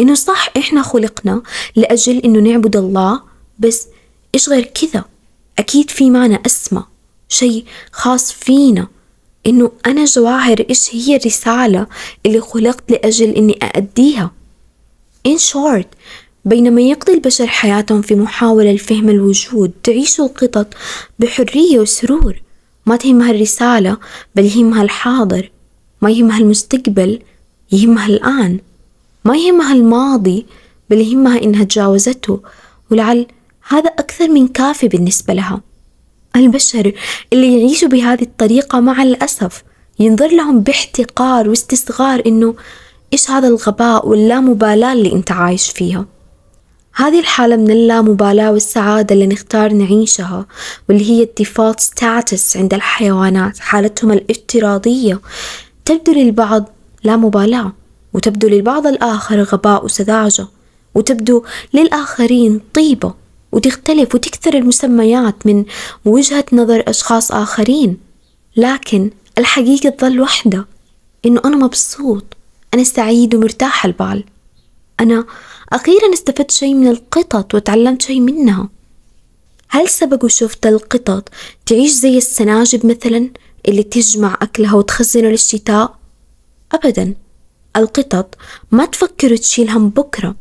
إنه 0.00 0.14
صح 0.14 0.48
إحنا 0.56 0.82
خلقنا 0.82 1.42
لأجل 1.76 2.18
إنه 2.18 2.40
نعبد 2.40 2.76
الله 2.76 3.20
بس 3.58 3.86
إيش 4.34 4.48
غير 4.48 4.64
كذا؟ 4.64 5.04
أكيد 5.58 5.90
في 5.90 6.10
معنى 6.10 6.42
أسمى 6.46 6.84
شيء 7.28 7.64
خاص 7.92 8.32
فينا. 8.32 8.88
إنه 9.46 9.72
أنا 9.86 10.04
جواهر 10.04 10.66
إيش 10.70 10.94
هي 10.94 11.16
الرسالة 11.16 11.86
اللي 12.26 12.40
خلقت 12.40 12.90
لأجل 12.90 13.30
إني 13.30 13.58
أأديها؟ 13.62 14.30
In 15.28 15.38
short 15.38 15.86
بينما 16.48 16.80
يقضي 16.80 17.12
البشر 17.12 17.46
حياتهم 17.46 18.02
في 18.02 18.14
محاولة 18.14 18.72
لفهم 18.72 19.08
الوجود 19.08 19.72
تعيش 19.82 20.20
القطط 20.20 20.66
بحرية 21.18 21.80
وسرور. 21.80 22.42
ما 22.86 22.96
تهمها 22.96 23.30
الرسالة 23.30 23.96
بل 24.34 24.44
يهمها 24.44 24.82
الحاضر. 24.82 25.50
ما 26.02 26.10
يهمها 26.10 26.38
المستقبل 26.38 27.18
يهمها 27.72 28.06
الآن. 28.06 28.58
ما 29.24 29.36
يهمها 29.36 29.72
الماضي 29.72 30.46
بل 30.90 31.00
يهمها 31.00 31.42
إنها 31.42 31.64
تجاوزته. 31.64 32.40
ولعل 32.90 33.26
هذا 33.68 33.90
أكثر 33.90 34.28
من 34.28 34.48
كافي 34.48 34.88
بالنسبة 34.88 35.34
لها. 35.34 35.60
البشر 36.36 36.92
اللي 37.32 37.60
يعيشوا 37.60 37.88
بهذه 37.88 38.22
الطريقة 38.22 38.80
مع 38.80 39.02
الأسف 39.02 39.62
ينظر 39.98 40.28
لهم 40.28 40.60
باحتقار 40.60 41.48
واستصغار 41.48 42.22
إنه 42.26 42.54
إيش 43.12 43.30
هذا 43.30 43.48
الغباء 43.48 44.08
واللامبالاة 44.08 44.92
اللي 44.92 45.12
أنت 45.12 45.32
عايش 45.32 45.70
فيها. 45.70 46.06
هذه 46.98 47.20
الحالة 47.20 47.56
من 47.56 47.70
اللامبالاة 47.70 48.52
والسعادة 48.52 49.14
اللي 49.14 49.26
نختار 49.26 49.72
نعيشها 49.72 50.46
واللي 50.88 51.10
هي 51.10 51.22
ال 51.22 51.29
default 51.29 51.80
status 51.80 52.56
عند 52.56 52.74
الحيوانات 52.74 53.58
حالتهم 53.58 54.12
الافتراضية. 54.12 55.20
تبدو 55.84 56.12
للبعض 56.12 56.68
لا 57.04 57.16
مبالاة 57.16 57.72
وتبدو 58.14 58.48
للبعض 58.48 58.86
الآخر 58.86 59.42
غباء 59.42 59.84
وسذاجة 59.84 60.46
وتبدو 60.94 61.44
للآخرين 61.74 62.60
طيبة 62.74 63.14
وتختلف 63.52 64.14
وتكثر 64.14 64.54
المسميات 64.54 65.46
من 65.46 65.64
وجهة 66.04 66.44
نظر 66.52 66.82
أشخاص 66.88 67.32
آخرين. 67.32 67.96
لكن 68.56 69.10
الحقيقة 69.38 69.90
تظل 69.90 70.20
وحدة 70.20 70.66
إنه 71.26 71.40
أنا 71.44 71.56
مبسوط 71.56 72.24
أنا 72.74 72.84
سعيد 72.84 73.34
ومرتاح 73.34 73.84
البال. 73.84 74.24
أنا 75.00 75.24
أخيرا 75.72 76.12
استفدت 76.12 76.50
شيء 76.50 76.74
من 76.74 76.88
القطط 76.88 77.54
وتعلمت 77.54 78.02
شيء 78.02 78.20
منها. 78.20 78.68
هل 79.68 79.88
سبق 79.88 80.24
وشفت 80.24 80.66
القطط 80.66 81.28
تعيش 81.66 81.90
زي 81.90 82.16
السناجب 82.18 82.86
مثلا 82.86 83.30
اللي 83.68 83.82
تجمع 83.82 84.38
أكلها 84.42 84.74
وتخزنه 84.74 85.28
للشتاء؟ 85.28 85.94
أبدا. 86.72 87.14
القطط 87.76 88.34
ما 88.70 88.84
تفكر 88.84 89.36
تشيل 89.36 89.70
هم 89.70 89.88
بكرة. 89.88 90.34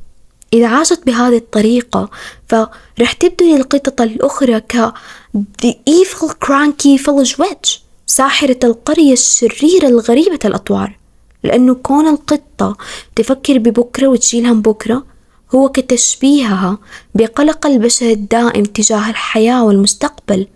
إذا 0.54 0.68
عاشت 0.68 1.06
بهذه 1.06 1.38
الطريقة 1.38 2.10
فرح 2.50 3.12
تبدو 3.14 3.56
للقطط 3.56 4.02
الأخرى 4.02 4.60
ك 4.60 4.94
The 5.38 5.74
Evil 5.90 6.32
Cranky 6.46 7.04
Village 7.06 7.38
Witch 7.38 7.80
ساحرة 8.06 8.60
القرية 8.64 9.14
الشريرة 9.14 9.88
الغريبة 9.88 10.40
الأطوار. 10.46 10.98
لأنه 11.44 11.74
كون 11.74 12.08
القطة 12.08 12.78
تفكر 13.16 13.58
ببكرة 13.58 14.08
وتشيل 14.08 14.46
هم 14.46 14.62
بكرة 14.62 15.17
هو 15.56 15.70
كتشبيهها 15.70 16.78
بقلق 17.16 17.66
البشر 17.66 18.12
الدائم 18.12 18.64
تجاه 18.64 19.10
الحياة 19.10 19.64
والمستقبل 19.64 20.48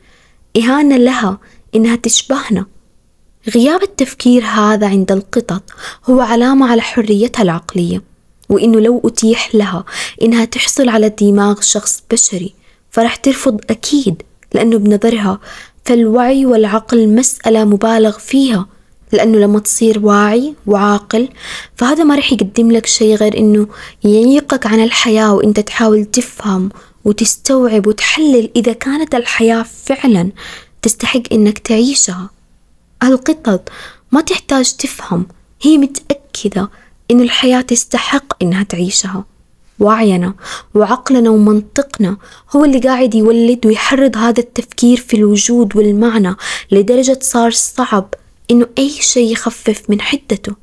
إهانة 0.58 0.97
لها 0.97 1.38
إنها 1.75 1.95
تشبهنا. 1.95 2.65
غياب 3.56 3.84
التفكير 3.84 4.43
هذا 4.43 4.88
عند 4.88 5.12
القطط 5.12 5.63
هو 6.10 6.21
علامة 6.21 6.71
على 6.71 6.82
حريتها 6.82 7.43
العقلية 7.43 8.04
وإنه 8.49 8.80
لو 8.80 9.01
أتيح 9.06 9.56
لها 9.56 9.86
إنها 10.21 10.45
تحصل 10.45 10.89
على 10.89 11.10
دماغ 11.10 11.62
شخص 11.62 12.04
بشري 12.12 12.54
فرح 12.89 13.15
ترفض 13.15 13.62
أكيد 13.69 14.21
لأنه 14.54 14.77
بنظرها 14.77 15.39
فالوعي 15.86 16.45
والعقل 16.45 17.08
مسألة 17.08 17.63
مبالغ 17.65 18.17
فيها. 18.17 18.67
لأنه 19.12 19.38
لما 19.38 19.60
تصير 19.60 20.00
واعي 20.06 20.54
وعاقل 20.67 21.30
فهذا 21.76 22.04
ما 22.04 22.15
رح 22.15 22.34
يقدم 22.34 22.71
لك 22.71 22.86
شيء 22.86 23.15
غير 23.15 23.38
إنه 23.38 23.67
يعيقك 24.04 24.67
عن 24.67 24.84
الحياة 24.84 25.34
وإنت 25.34 25.60
تحاول 25.60 26.06
تفهم 26.06 26.69
وتستوعب 27.06 27.88
وتحلل 27.88 28.50
إذا 28.56 28.74
كانت 28.74 29.15
الحياة 29.15 29.65
فعلا 29.86 30.32
تستحق 30.82 31.21
إنك 31.32 31.58
تعيشها. 31.58 32.30
القطط 33.04 33.69
ما 34.12 34.21
تحتاج 34.21 34.74
تفهم 34.74 35.26
هي 35.62 35.78
متأكدة 35.78 36.69
إن 37.12 37.21
الحياة 37.21 37.62
تستحق 37.62 38.43
إنها 38.43 38.63
تعيشها. 38.63 39.26
وعينا 39.80 40.34
وعقلنا 40.74 41.30
ومنطقنا 41.30 42.17
هو 42.56 42.65
اللي 42.65 42.80
قاعد 42.80 43.15
يولد 43.15 43.65
ويحرض 43.65 44.17
هذا 44.17 44.39
التفكير 44.39 44.97
في 44.97 45.17
الوجود 45.17 45.76
والمعنى 45.76 46.36
لدرجة 46.71 47.19
صار 47.21 47.52
صعب 47.52 48.13
إنه 48.52 48.68
أي 48.78 48.90
شيء 48.90 49.32
يخفف 49.32 49.90
من 49.90 50.02
حدته. 50.02 50.56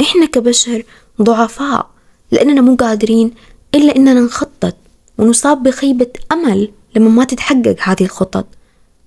إحنا 0.00 0.26
كبشر 0.26 0.84
ضعفاء 1.22 1.90
لأننا 2.30 2.60
مو 2.60 2.74
قادرين 2.74 3.34
إلا 3.74 3.96
إننا 3.96 4.20
نخطط 4.20 4.76
ونصاب 5.18 5.62
بخيبة 5.62 6.10
أمل 6.32 6.70
لما 6.96 7.08
ما 7.08 7.24
تتحقق 7.24 7.76
هذه 7.80 8.02
الخطط. 8.04 8.46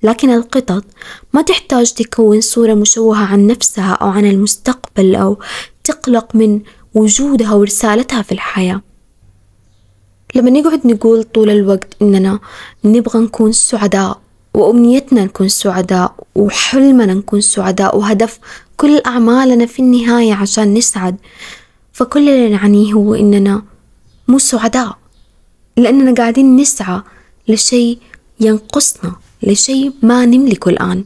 لكن 0.04 0.30
القطط 0.30 0.84
ما 1.34 1.42
تحتاج 1.42 1.94
تكون 1.94 2.42
صورة 2.42 2.74
مشوهة 2.74 3.26
عن 3.26 3.48
نفسها 3.48 3.94
أو 3.94 4.08
عن 4.08 4.26
المستقبل 4.26 5.16
أو 5.16 5.40
تقلق 5.84 6.36
من 6.36 6.62
وجودها 6.94 7.54
ورسالتها 7.54 8.22
في 8.22 8.32
الحياة. 8.32 8.82
لما 10.36 10.50
نقعد 10.50 10.88
نقول 10.88 11.24
طول 11.24 11.50
الوقت 11.50 11.88
إننا 12.02 12.40
نبغى 12.84 13.20
نكون 13.20 13.52
سعداء 13.52 14.23
وأمنيتنا 14.54 15.24
نكون 15.24 15.50
سعداء 15.50 16.16
وحلمنا 16.36 17.14
نكون 17.14 17.42
سعداء 17.42 17.98
وهدف 17.98 18.40
كل 18.78 19.02
أعمالنا 19.06 19.66
في 19.66 19.80
النهاية 19.80 20.34
عشان 20.34 20.74
نسعد. 20.74 21.16
فكل 21.94 22.30
اللي 22.30 22.50
نعنيه 22.50 22.94
هو 22.94 23.14
إننا 23.14 23.64
مو 24.28 24.40
سعداء 24.40 24.98
لأننا 25.78 26.14
قاعدين 26.14 26.56
نسعى 26.56 27.02
لشيء 27.48 28.00
ينقصنا 28.40 29.16
لشيء 29.44 29.92
ما 30.02 30.26
نملكه 30.26 30.70
الآن. 30.70 31.04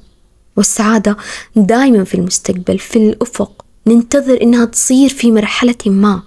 والسعادة 0.57 1.17
دائما 1.55 2.03
في 2.03 2.15
المستقبل 2.15 2.79
في 2.79 2.95
الأفق. 2.95 3.65
ننتظر 3.87 4.41
إنها 4.41 4.65
تصير 4.65 5.09
في 5.09 5.31
مرحلة 5.31 5.75
ما. 5.85 6.21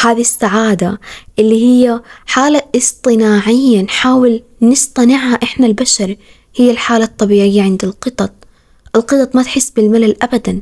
هذه 0.00 0.20
السعادة 0.20 1.00
اللي 1.38 1.64
هي 1.64 2.00
حالة 2.26 2.62
اصطناعية 2.76 3.82
نحاول 3.82 4.42
نصطنعها 4.62 5.38
إحنا 5.42 5.66
البشر. 5.66 6.16
هي 6.56 6.70
الحالة 6.70 7.04
الطبيعية 7.04 7.62
عند 7.62 7.84
القطط. 7.84 8.32
القطط 8.96 9.36
ما 9.36 9.42
تحس 9.42 9.70
بالملل 9.70 10.22
أبدا. 10.22 10.60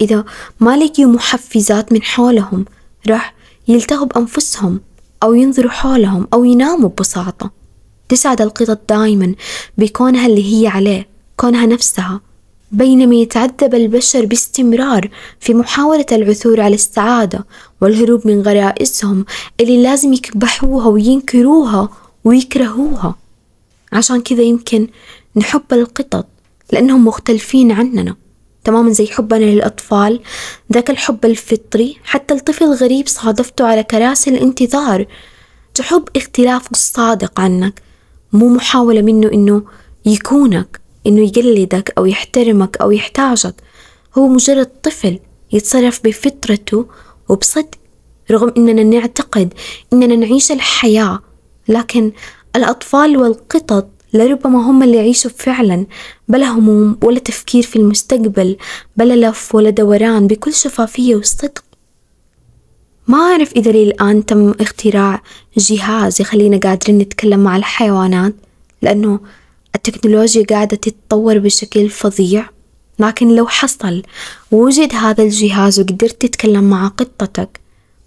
إذا 0.00 0.24
ما 0.60 0.76
لقيوا 0.76 1.12
محفزات 1.12 1.92
من 1.92 2.02
حولهم 2.02 2.64
راح 3.08 3.34
يلتهوا 3.68 4.06
بأنفسهم 4.06 4.80
أو 5.22 5.34
ينظروا 5.34 5.70
حولهم 5.70 6.28
أو 6.34 6.44
يناموا 6.44 6.88
ببساطة. 6.88 7.50
تسعد 8.08 8.40
القطط 8.40 8.80
دائما 8.88 9.34
بكونها 9.78 10.26
اللي 10.26 10.62
هي 10.62 10.66
عليه 10.66 11.08
كونها 11.36 11.66
نفسها. 11.66 12.20
بينما 12.72 13.14
يتعذب 13.14 13.74
البشر 13.74 14.26
باستمرار 14.26 15.08
في 15.40 15.54
محاولة 15.54 16.06
العثور 16.12 16.60
على 16.60 16.74
السعادة 16.74 17.46
والهروب 17.80 18.26
من 18.26 18.42
غرائزهم 18.42 19.24
اللي 19.60 19.82
لازم 19.82 20.12
يكبحوها 20.12 20.86
وينكروها 20.86 21.88
ويكرهوها. 22.24 23.16
عشان 23.92 24.20
كذا 24.20 24.42
يمكن 24.42 24.88
نحب 25.36 25.62
القطط 25.72 26.26
لأنهم 26.72 27.06
مختلفين 27.06 27.72
عننا 27.72 28.16
تماما 28.64 28.92
زي 28.92 29.06
حبنا 29.06 29.44
للأطفال 29.44 30.20
ذاك 30.72 30.90
الحب 30.90 31.24
الفطري 31.24 31.96
حتى 32.04 32.34
الطفل 32.34 32.64
غريب 32.72 33.08
صادفته 33.08 33.66
على 33.66 33.82
كراسي 33.82 34.30
الانتظار. 34.30 35.06
تحب 35.74 36.04
اختلافه 36.16 36.70
الصادق 36.70 37.40
عنك 37.40 37.82
مو 38.32 38.48
محاولة 38.48 39.02
منه 39.02 39.32
إنه 39.32 39.62
يكونك. 40.06 40.81
إنه 41.06 41.22
يقلدك 41.22 41.92
أو 41.98 42.06
يحترمك 42.06 42.76
أو 42.76 42.90
يحتاجك. 42.90 43.54
هو 44.18 44.28
مجرد 44.28 44.66
طفل 44.82 45.18
يتصرف 45.52 46.00
بفطرته 46.04 46.86
وبصدق 47.28 47.68
رغم 48.30 48.52
إننا 48.56 48.82
نعتقد 48.82 49.54
إننا 49.92 50.16
نعيش 50.16 50.52
الحياة. 50.52 51.20
لكن 51.68 52.12
الأطفال 52.56 53.16
والقطط 53.16 53.88
لربما 54.14 54.70
هم 54.70 54.82
اللي 54.82 54.96
يعيشوا 54.96 55.30
فعلا 55.30 55.86
بلا 56.28 56.46
هموم 56.46 56.98
ولا 57.02 57.18
تفكير 57.18 57.62
في 57.62 57.76
المستقبل 57.76 58.56
بلا 58.96 59.28
لف 59.28 59.54
ولا 59.54 59.70
دوران 59.70 60.26
بكل 60.26 60.54
شفافية 60.54 61.16
وصدق. 61.16 61.64
ما 63.08 63.18
أعرف 63.18 63.52
إذا 63.52 63.70
لي 63.70 63.82
الآن 63.82 64.26
تم 64.26 64.54
اختراع 64.60 65.22
جهاز 65.58 66.20
يخلينا 66.20 66.56
قادرين 66.56 66.98
نتكلم 66.98 67.44
مع 67.44 67.56
الحيوانات 67.56 68.34
لأنه 68.82 69.20
التكنولوجيا 69.74 70.44
قاعدة 70.50 70.76
تتطور 70.76 71.38
بشكل 71.38 71.88
فظيع 71.88 72.48
لكن 72.98 73.34
لو 73.34 73.46
حصل 73.46 74.02
ووجد 74.52 74.94
هذا 74.94 75.24
الجهاز 75.24 75.80
وقدرت 75.80 76.22
تتكلم 76.22 76.64
مع 76.64 76.88
قطتك 76.88 77.60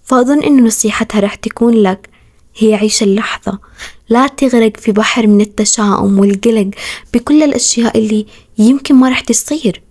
فأظن 0.03 0.43
إنه 0.43 0.63
نصيحتها 0.63 1.19
راح 1.19 1.35
تكون 1.35 1.73
لك 1.73 2.09
هي 2.57 2.73
عيش 2.73 3.03
اللحظة. 3.03 3.59
لا 4.09 4.27
تغرق 4.27 4.77
في 4.77 4.91
بحر 4.91 5.27
من 5.27 5.41
التشاؤم 5.41 6.19
والقلق 6.19 6.69
بكل 7.13 7.43
الأشياء 7.43 7.97
اللي 7.97 8.25
يمكن 8.57 8.95
ما 8.95 9.09
راح 9.09 9.19
تصير. 9.19 9.81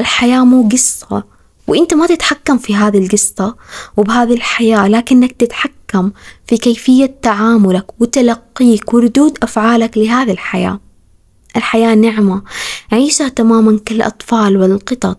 الحياة 0.00 0.44
مو 0.44 0.68
قصة 0.68 1.24
وإنت 1.66 1.94
ما 1.94 2.06
تتحكم 2.06 2.58
في 2.58 2.74
هذه 2.74 2.98
القصة 2.98 3.56
وبهذه 3.96 4.34
الحياة 4.34 4.88
لكنك 4.88 5.32
تتحكم 5.32 6.12
في 6.46 6.56
كيفية 6.56 7.14
تعاملك 7.22 8.00
وتلقيك 8.00 8.94
وردود 8.94 9.38
أفعالك 9.42 9.98
لهذه 9.98 10.30
الحياة. 10.30 10.80
الحياة 11.56 11.94
نعمة. 11.94 12.42
عيشها 12.92 13.28
تماما 13.28 13.78
كالأطفال 13.86 14.56
والقطط. 14.56 15.18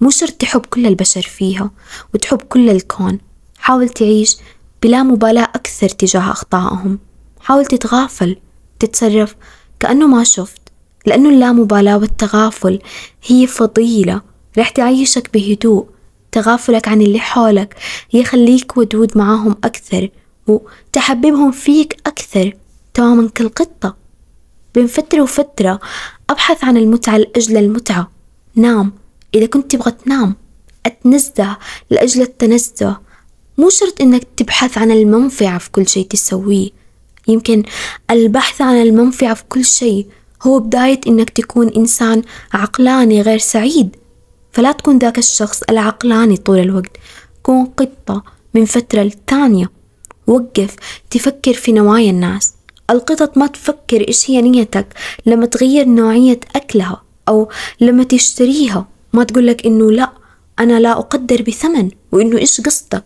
مو 0.00 0.10
شرط 0.10 0.32
تحب 0.32 0.66
كل 0.66 0.86
البشر 0.86 1.22
فيها 1.22 1.70
وتحب 2.14 2.42
كل 2.42 2.70
الكون. 2.70 3.18
حاول 3.58 3.88
تعيش 3.88 4.36
بلا 4.82 5.02
مبالاة 5.02 5.44
أكثر 5.54 5.88
تجاه 5.88 6.30
أخطائهم. 6.30 6.98
حاول 7.40 7.66
تتغافل 7.66 8.36
تتصرف 8.78 9.36
كأنه 9.80 10.06
ما 10.06 10.24
شفت 10.24 10.60
لأنه 11.06 11.28
اللامبالاة 11.28 11.98
والتغافل 11.98 12.78
هي 13.26 13.46
فضيلة. 13.46 14.22
رح 14.58 14.68
تعيشك 14.68 15.30
بهدوء 15.34 15.86
تغافلك 16.32 16.88
عن 16.88 17.02
اللي 17.02 17.20
حولك 17.20 17.76
يخليك 18.12 18.76
ودود 18.76 19.18
معاهم 19.18 19.56
أكثر 19.64 20.08
وتحببهم 20.46 21.50
فيك 21.50 21.96
أكثر. 22.06 22.56
تماما 22.94 23.28
كالقطة 23.28 23.96
بين 24.78 24.86
فترة 24.86 25.22
وفترة 25.22 25.80
أبحث 26.30 26.64
عن 26.64 26.76
المتعة 26.76 27.16
لأجل 27.16 27.56
المتعة. 27.56 28.10
نام. 28.54 28.92
إذا 29.34 29.46
كنت 29.46 29.70
تبغى 29.70 29.90
تنام 29.90 30.34
أتنزه 30.86 31.56
لأجل 31.90 32.22
التنزه. 32.22 32.98
مو 33.58 33.70
شرط 33.70 34.00
إنك 34.00 34.26
تبحث 34.36 34.78
عن 34.78 34.90
المنفعة 34.90 35.58
في 35.58 35.70
كل 35.70 35.88
شيء 35.88 36.06
تسويه. 36.06 36.70
يمكن 37.28 37.62
البحث 38.10 38.60
عن 38.60 38.82
المنفعة 38.82 39.34
في 39.34 39.42
كل 39.48 39.64
شيء 39.64 40.06
هو 40.42 40.58
بداية 40.58 41.00
إنك 41.06 41.30
تكون 41.30 41.68
إنسان 41.68 42.22
عقلاني 42.52 43.22
غير 43.22 43.38
سعيد. 43.38 43.96
فلا 44.52 44.72
تكون 44.72 44.98
ذاك 44.98 45.18
الشخص 45.18 45.62
العقلاني 45.70 46.36
طول 46.36 46.58
الوقت. 46.58 46.96
كون 47.42 47.64
قطة 47.64 48.24
من 48.54 48.64
فترة 48.64 49.02
للتانية 49.02 49.70
وقف 50.26 50.76
تفكر 51.10 51.52
في 51.52 51.72
نوايا 51.72 52.10
الناس. 52.10 52.57
القطط 52.90 53.38
ما 53.38 53.46
تفكر 53.46 54.08
إيش 54.08 54.30
هي 54.30 54.42
نيتك 54.42 54.86
لما 55.26 55.46
تغير 55.46 55.88
نوعية 55.88 56.40
أكلها 56.56 57.02
أو 57.28 57.48
لما 57.80 58.04
تشتريها 58.04 58.88
ما 59.12 59.24
تقولك 59.24 59.66
إنه 59.66 59.90
لا 59.90 60.12
أنا 60.60 60.80
لا 60.80 60.92
أقدر 60.92 61.42
بثمن 61.42 61.90
وإنه 62.12 62.38
إيش 62.38 62.60
قصدك 62.60 63.04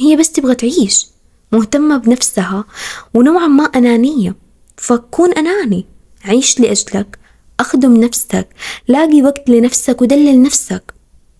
هي 0.00 0.16
بس 0.16 0.32
تبغى 0.32 0.54
تعيش 0.54 1.06
مهتمة 1.52 1.96
بنفسها 1.96 2.64
ونوعا 3.14 3.46
ما 3.46 3.64
أنانية 3.64 4.36
فكون 4.76 5.32
أناني 5.32 5.86
عيش 6.24 6.60
لأجلك 6.60 7.18
أخدم 7.60 7.96
نفسك 7.96 8.48
لاقي 8.88 9.22
وقت 9.22 9.50
لنفسك 9.50 10.02
ودلل 10.02 10.42
نفسك. 10.42 10.94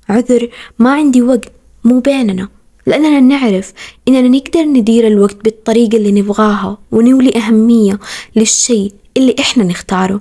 عذر 0.09 0.48
ما 0.79 0.92
عندي 0.94 1.22
وقت 1.22 1.53
مو 1.85 2.00
بيننا. 2.00 2.48
لأننا 2.87 3.20
نعرف 3.20 3.73
إننا 4.09 4.29
نقدر 4.29 4.62
ندير 4.62 5.07
الوقت 5.07 5.37
بالطريقة 5.44 5.97
اللي 5.97 6.12
نبغاها 6.12 6.79
ونولي 6.92 7.37
أهمية 7.37 7.99
للشيء 8.37 8.92
اللي 9.16 9.37
إحنا 9.40 9.64
نختاره. 9.64 10.20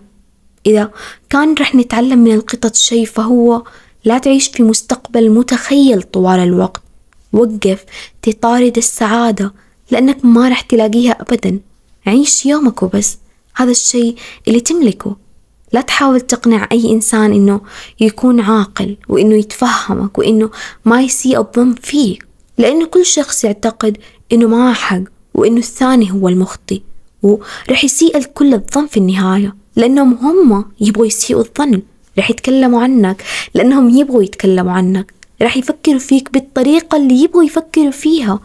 إذا 0.66 0.92
كان 1.30 1.54
رح 1.54 1.76
نتعلم 1.76 2.20
من 2.20 2.32
القطط 2.32 2.76
شيء 2.76 3.06
فهو 3.06 3.64
لا 4.06 4.18
تعيش 4.18 4.48
في 4.48 4.64
مستقبل 4.64 5.30
متخيل 5.30 6.02
طوال 6.04 6.40
الوقت. 6.40 6.82
وقف 7.34 7.86
تطارد 8.22 8.78
السعادة 8.78 9.54
لأنك 9.92 10.26
ما 10.26 10.50
رح 10.50 10.62
تلاقيها 10.62 11.12
أبدا. 11.22 11.60
عيش 12.08 12.46
يومك 12.46 12.84
وبس. 12.84 13.18
هذا 13.56 13.72
الشيء 13.72 14.16
اللي 14.48 14.60
تملكه. 14.60 15.16
لا 15.72 15.82
تحاول 15.82 16.22
تقنع 16.22 16.68
أي 16.72 16.92
إنسان 16.92 17.34
إنه 17.34 17.62
يكون 18.00 18.40
عاقل 18.40 18.98
وإنه 19.10 19.36
يتفهمك 19.36 20.18
وإنه 20.18 20.50
ما 20.86 21.02
يسيء 21.02 21.40
الظن 21.40 21.74
فيك. 21.74 22.33
لأنه 22.58 22.86
كل 22.86 23.06
شخص 23.06 23.44
يعتقد 23.44 23.98
إنه 24.32 24.48
معه 24.48 24.74
حق 24.74 25.02
وإنه 25.34 25.58
الثاني 25.58 26.12
هو 26.12 26.30
المخطئ 26.30 26.82
ورح 27.24 27.84
يسيء 27.84 28.18
الكل 28.18 28.54
الظن 28.54 28.88
في 28.88 28.98
النهاية 28.98 29.56
لأنهم 29.76 30.14
هم 30.14 30.66
يبغوا 30.82 31.06
يسيئوا 31.06 31.42
الظن. 31.42 31.82
رح 32.18 32.30
يتكلموا 32.30 32.84
عنك 32.84 33.24
لأنهم 33.54 33.90
يبغوا 33.90 34.24
يتكلموا 34.24 34.72
عنك. 34.72 35.14
رح 35.42 35.58
يفكروا 35.58 36.00
فيك 36.00 36.34
بالطريقة 36.34 36.98
اللي 36.98 37.24
يبغوا 37.24 37.44
يفكروا 37.44 37.92
فيها 37.92 38.40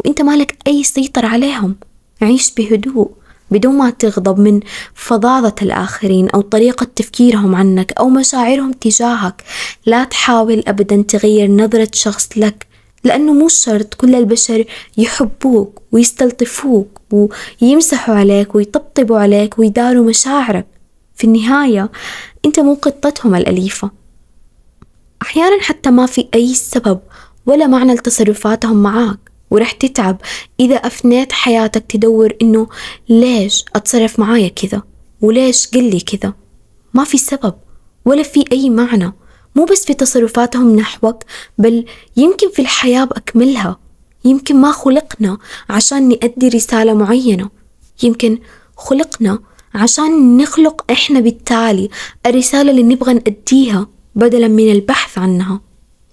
وإنت 0.00 0.22
مالك 0.22 0.56
أي 0.66 0.84
سيطرة 0.84 1.26
عليهم. 1.26 1.76
عيش 2.22 2.52
بهدوء 2.54 3.10
بدون 3.50 3.74
ما 3.74 3.90
تغضب 3.90 4.40
من 4.40 4.60
فظاظة 4.94 5.54
الآخرين 5.62 6.30
أو 6.30 6.40
طريقة 6.40 6.86
تفكيرهم 6.96 7.54
عنك 7.54 7.92
أو 7.92 8.08
مشاعرهم 8.08 8.72
تجاهك. 8.72 9.44
لا 9.86 10.04
تحاول 10.04 10.62
أبدا 10.68 11.02
تغير 11.08 11.50
نظرة 11.50 11.90
شخص 11.92 12.28
لك 12.36 12.66
لأنه 13.06 13.32
مو 13.32 13.48
شرط 13.48 13.94
كل 13.94 14.14
البشر 14.14 14.64
يحبوك 14.98 15.82
ويستلطفوك 15.92 17.00
ويمسحوا 17.62 18.14
عليك 18.14 18.54
ويطبطبوا 18.54 19.18
عليك 19.18 19.58
ويداروا 19.58 20.04
مشاعرك. 20.04 20.66
في 21.14 21.24
النهاية 21.24 21.90
أنت 22.44 22.60
مو 22.60 22.74
قطتهم 22.74 23.34
الأليفة. 23.34 23.90
أحيانا 25.22 25.62
حتى 25.62 25.90
ما 25.90 26.06
في 26.06 26.28
أي 26.34 26.54
سبب 26.54 27.00
ولا 27.46 27.66
معنى 27.66 27.94
لتصرفاتهم 27.94 28.82
معاك 28.82 29.18
ورح 29.50 29.72
تتعب 29.72 30.20
إذا 30.60 30.76
أفنيت 30.76 31.32
حياتك 31.32 31.84
تدور 31.88 32.34
إنه 32.42 32.68
ليش 33.08 33.64
أتصرف 33.74 34.18
معايا 34.18 34.48
كذا؟ 34.48 34.82
وليش 35.20 35.68
قلي 35.68 36.00
كذا؟ 36.00 36.34
ما 36.94 37.04
في 37.04 37.18
سبب 37.18 37.54
ولا 38.04 38.22
في 38.22 38.44
أي 38.52 38.70
معنى. 38.70 39.12
مو 39.56 39.64
بس 39.64 39.84
في 39.84 39.94
تصرفاتهم 39.94 40.76
نحوك 40.76 41.22
بل 41.58 41.84
يمكن 42.16 42.50
في 42.50 42.62
الحياة 42.62 43.04
بأكملها. 43.04 43.78
يمكن 44.24 44.56
ما 44.56 44.72
خلقنا 44.72 45.38
عشان 45.70 46.08
نأدي 46.08 46.48
رسالة 46.48 46.94
معينة. 46.94 47.50
يمكن 48.02 48.38
خلقنا 48.76 49.38
عشان 49.74 50.36
نخلق 50.36 50.84
إحنا 50.92 51.20
بالتالي 51.20 51.88
الرسالة 52.26 52.70
اللي 52.70 52.82
نبغى 52.82 53.14
نأديها 53.14 53.88
بدلا 54.14 54.48
من 54.48 54.72
البحث 54.72 55.18
عنها. 55.18 55.60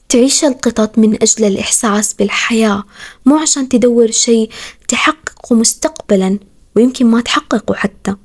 تعيش 0.10 0.46
القطط 0.46 0.98
من 0.98 1.24
أجل 1.24 1.46
الإحساس 1.46 2.14
بالحياة 2.14 2.84
مو 3.26 3.38
عشان 3.38 3.70
تدور 3.70 4.12
شيء 4.12 4.50
تحققه 4.88 5.56
مستقبلا 5.56 6.40
ويمكن 6.76 7.06
ما 7.06 7.22
تحققه 7.22 7.76
حتى. 7.76 8.16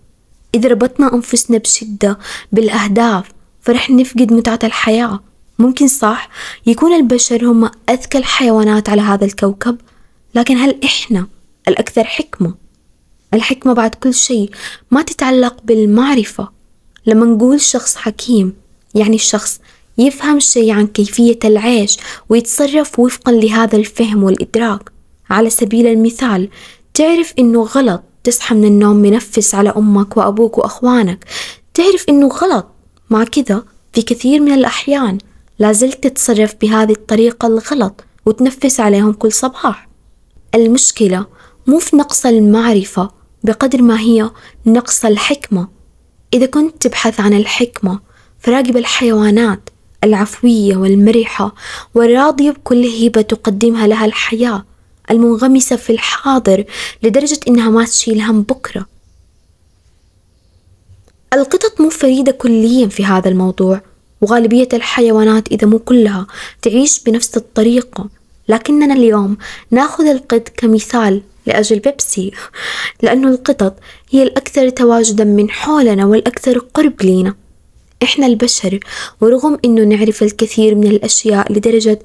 إذا 0.54 0.68
ربطنا 0.68 1.14
أنفسنا 1.14 1.58
بشدة 1.58 2.18
بالأهداف 2.52 3.37
فرح 3.68 3.90
نفقد 3.90 4.32
متعة 4.32 4.58
الحياة. 4.64 5.20
ممكن 5.58 5.88
صح 5.88 6.28
يكون 6.66 6.92
البشر 6.92 7.46
هم 7.46 7.70
أذكى 7.90 8.18
الحيوانات 8.18 8.88
على 8.88 9.02
هذا 9.02 9.24
الكوكب 9.24 9.76
لكن 10.34 10.56
هل 10.56 10.84
إحنا 10.84 11.26
الأكثر 11.68 12.04
حكمة؟ 12.04 12.54
الحكمة 13.34 13.72
بعد 13.72 13.94
كل 13.94 14.14
شيء 14.14 14.50
ما 14.90 15.02
تتعلق 15.02 15.56
بالمعرفة. 15.64 16.48
لما 17.06 17.26
نقول 17.26 17.60
شخص 17.60 17.96
حكيم 17.96 18.54
يعني 18.94 19.16
الشخص 19.16 19.60
يفهم 19.98 20.40
شيء 20.40 20.72
عن 20.72 20.86
كيفية 20.86 21.38
العيش 21.44 21.96
ويتصرف 22.28 22.98
وفقا 22.98 23.32
لهذا 23.32 23.76
الفهم 23.76 24.24
والإدراك. 24.24 24.92
على 25.30 25.50
سبيل 25.50 25.86
المثال 25.86 26.48
تعرف 26.94 27.34
إنه 27.38 27.62
غلط 27.62 28.02
تصحى 28.24 28.54
من 28.54 28.64
النوم 28.64 28.96
منفس 28.96 29.54
على 29.54 29.70
أمك 29.76 30.16
وأبوك 30.16 30.58
وأخوانك. 30.58 31.24
تعرف 31.74 32.04
إنه 32.08 32.28
غلط 32.28 32.77
مع 33.10 33.24
كذا 33.24 33.64
في 33.92 34.02
كثير 34.02 34.40
من 34.40 34.52
الأحيان 34.52 35.18
لازلت 35.58 36.04
تتصرف 36.04 36.54
بهذه 36.60 36.92
الطريقة 36.92 37.46
الغلط 37.46 38.04
وتنفس 38.26 38.80
عليهم 38.80 39.12
كل 39.12 39.32
صباح. 39.32 39.88
المشكلة 40.54 41.26
مو 41.66 41.78
في 41.78 41.96
نقص 41.96 42.26
المعرفة 42.26 43.10
بقدر 43.44 43.82
ما 43.82 44.00
هي 44.00 44.30
نقص 44.66 45.04
الحكمة. 45.04 45.68
إذا 46.34 46.46
كنت 46.46 46.86
تبحث 46.86 47.20
عن 47.20 47.34
الحكمة 47.34 48.00
فراقب 48.38 48.76
الحيوانات 48.76 49.70
العفوية 50.04 50.76
والمرحة 50.76 51.54
والراضية 51.94 52.50
بكل 52.50 52.86
هبة 52.86 53.22
تقدمها 53.22 53.86
لها 53.86 54.04
الحياة 54.04 54.64
المنغمسة 55.10 55.76
في 55.76 55.90
الحاضر 55.90 56.64
لدرجة 57.02 57.40
إنها 57.48 57.70
ما 57.70 57.84
تشيل 57.84 58.20
هم 58.20 58.42
بكرة. 58.42 58.86
القطط 61.32 61.80
مو 61.80 61.90
فريدة 61.90 62.32
كليا 62.32 62.86
في 62.86 63.04
هذا 63.04 63.28
الموضوع 63.28 63.80
وغالبية 64.20 64.68
الحيوانات 64.72 65.48
إذا 65.48 65.66
مو 65.66 65.78
كلها 65.78 66.26
تعيش 66.62 67.02
بنفس 67.02 67.36
الطريقة. 67.36 68.08
لكننا 68.48 68.94
اليوم 68.94 69.36
نأخذ 69.70 70.06
القط 70.06 70.48
كمثال 70.48 71.22
لأجل 71.46 71.78
بيبسي 71.78 72.32
لأنه 73.02 73.28
القطط 73.28 73.74
هي 74.10 74.22
الأكثر 74.22 74.68
تواجدا 74.68 75.24
من 75.24 75.50
حولنا 75.50 76.06
والأكثر 76.06 76.58
قرب 76.58 77.02
لينا. 77.02 77.34
إحنا 78.02 78.26
البشر 78.26 78.80
ورغم 79.20 79.58
إنه 79.64 79.96
نعرف 79.96 80.22
الكثير 80.22 80.74
من 80.74 80.86
الأشياء 80.86 81.52
لدرجة 81.52 81.98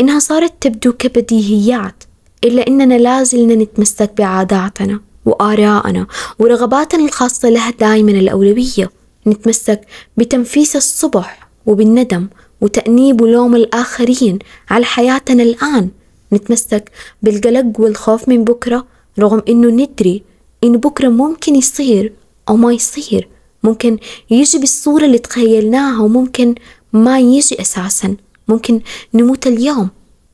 إنها 0.00 0.18
صارت 0.18 0.52
تبدو 0.60 0.92
كبديهيات 0.92 2.04
إلا 2.44 2.66
إننا 2.68 2.94
لازلنا 2.94 3.54
نتمسك 3.54 4.10
بعاداتنا. 4.18 5.00
وآرائنا 5.26 6.06
ورغباتنا 6.38 7.04
الخاصة 7.04 7.48
لها 7.48 7.70
دائما 7.70 8.10
الأولوية 8.10 8.90
نتمسك 9.26 9.80
بتنفيس 10.16 10.76
الصبح 10.76 11.48
وبالندم 11.66 12.28
وتأنيب 12.60 13.20
ولوم 13.20 13.56
الآخرين 13.56 14.38
على 14.70 14.84
حياتنا 14.84 15.42
الآن. 15.42 15.90
نتمسك 16.32 16.90
بالقلق 17.22 17.80
والخوف 17.80 18.28
من 18.28 18.44
بكرة 18.44 18.86
رغم 19.18 19.42
إنه 19.48 19.68
ندري 19.68 20.22
إنه 20.64 20.78
بكرة 20.78 21.08
ممكن 21.08 21.54
يصير 21.54 22.12
أو 22.48 22.56
ما 22.56 22.72
يصير. 22.72 23.28
ممكن 23.62 23.98
يجي 24.30 24.58
بالصورة 24.58 25.04
اللي 25.04 25.18
تخيلناها 25.18 26.02
وممكن 26.02 26.54
ما 26.92 27.20
يجي 27.20 27.60
أساسا. 27.60 28.16
ممكن 28.48 28.80
نموت 29.14 29.46
اليوم. 29.46 29.88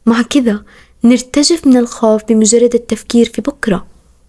مع 0.07 0.22
كذا 0.22 0.64
نرتجف 1.05 1.66
من 1.66 1.77
الخوف 1.77 2.22
بمجرد 2.29 2.74
التفكير 2.74 3.29
في 3.35 3.42
بكرة. 3.42 3.87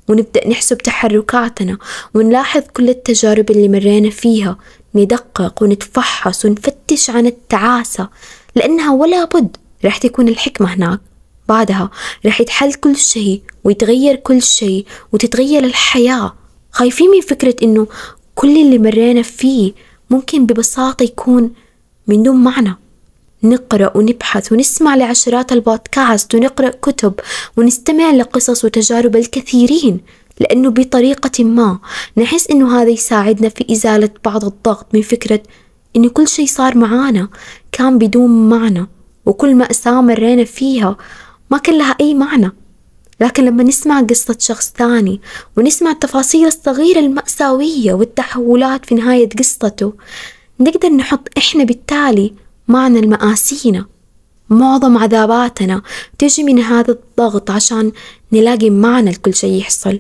ونبدأ 0.10 0.48
نحسب 0.48 0.78
تحركاتنا 0.78 1.78
ونلاحظ 2.16 2.62
كل 2.74 2.90
التجارب 2.90 3.52
اللي 3.52 3.68
مرينا 3.68 4.10
فيها 4.10 4.58
ندقق 4.96 5.64
ونتفحص 5.64 6.46
ونفتش 6.46 7.10
عن 7.10 7.26
التعاسة 7.28 8.10
لأنها 8.56 8.94
ولا 8.94 9.26
بد 9.26 9.58
راح 9.86 9.98
تكون 9.98 10.28
الحكمة 10.28 10.74
هناك. 10.74 11.00
بعدها 11.50 11.90
راح 12.26 12.42
يتحل 12.42 12.74
كل 12.74 12.96
شيء 12.96 13.42
ويتغير 13.64 14.16
كل 14.16 14.42
شيء 14.42 14.86
وتتغير 15.12 15.64
الحياة. 15.64 16.34
خايفين 16.72 17.10
من 17.10 17.22
فكرة 17.22 17.56
إنه 17.64 17.88
كل 18.36 18.58
اللي 18.58 18.78
مرينا 18.78 19.22
فيه 19.22 19.74
ممكن 20.10 20.46
ببساطة 20.46 21.04
يكون 21.04 21.54
من 22.08 22.24
دون 22.24 22.36
معنى. 22.44 22.76
نقرأ 23.44 23.98
ونبحث 23.98 24.52
ونسمع 24.52 24.96
لعشرات 24.96 25.52
البودكاست 25.52 26.36
ونقرأ 26.36 26.70
كتب 26.70 27.14
ونستمع 27.58 28.12
لقصص 28.12 28.66
وتجارب 28.66 29.16
الكثيرين 29.16 30.02
لأنه 30.40 30.70
بطريقة 30.70 31.44
ما 31.44 31.80
نحس 32.18 32.48
إنه 32.52 32.82
هذا 32.82 32.90
يساعدنا 32.90 33.50
في 33.50 33.66
إزالة 33.72 34.10
بعض 34.26 34.46
الضغط 34.46 34.86
من 34.94 35.02
فكرة 35.02 35.42
إن 35.96 36.10
كل 36.10 36.28
شيء 36.28 36.46
صار 36.46 36.78
معانا 36.78 37.30
كان 37.72 37.98
بدون 37.98 38.50
معنى 38.50 38.88
وكل 39.26 39.56
مأساة 39.56 40.02
مرينا 40.02 40.44
فيها 40.44 40.98
ما 41.52 41.58
كان 41.58 41.78
لها 41.78 41.96
أي 42.02 42.14
معنى. 42.14 42.52
لكن 43.22 43.46
لما 43.46 43.64
نسمع 43.64 44.02
قصة 44.02 44.36
شخص 44.40 44.74
ثاني 44.78 45.22
ونسمع 45.58 45.92
التفاصيل 45.92 46.48
الصغيرة 46.48 47.00
المأساوية 47.00 47.94
والتحولات 47.94 48.86
في 48.86 48.96
نهاية 48.96 49.30
قصته 49.30 49.94
نقدر 50.60 50.90
نحط 50.90 51.28
إحنا 51.38 51.64
بالتالي 51.64 52.34
معنى 52.70 53.00
المآسينا. 53.00 53.86
معظم 54.50 54.98
عذاباتنا 54.98 55.82
تجي 56.18 56.44
من 56.44 56.60
هذا 56.60 56.92
الضغط 56.92 57.52
عشان 57.52 57.92
نلاقي 58.34 58.70
معنى 58.70 59.12
لكل 59.12 59.34
شيء 59.34 59.60
يحصل. 59.60 60.00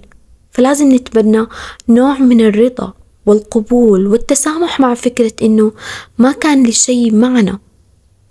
فلازم 0.52 0.96
نتبنى 0.96 1.46
نوع 1.90 2.20
من 2.20 2.42
الرضا 2.42 2.94
والقبول 3.26 4.08
والتسامح 4.08 4.80
مع 4.80 4.94
فكرة 4.94 5.34
إنه 5.42 5.72
ما 6.18 6.32
كان 6.32 6.68
لشيء 6.68 7.16
معنى. 7.16 7.60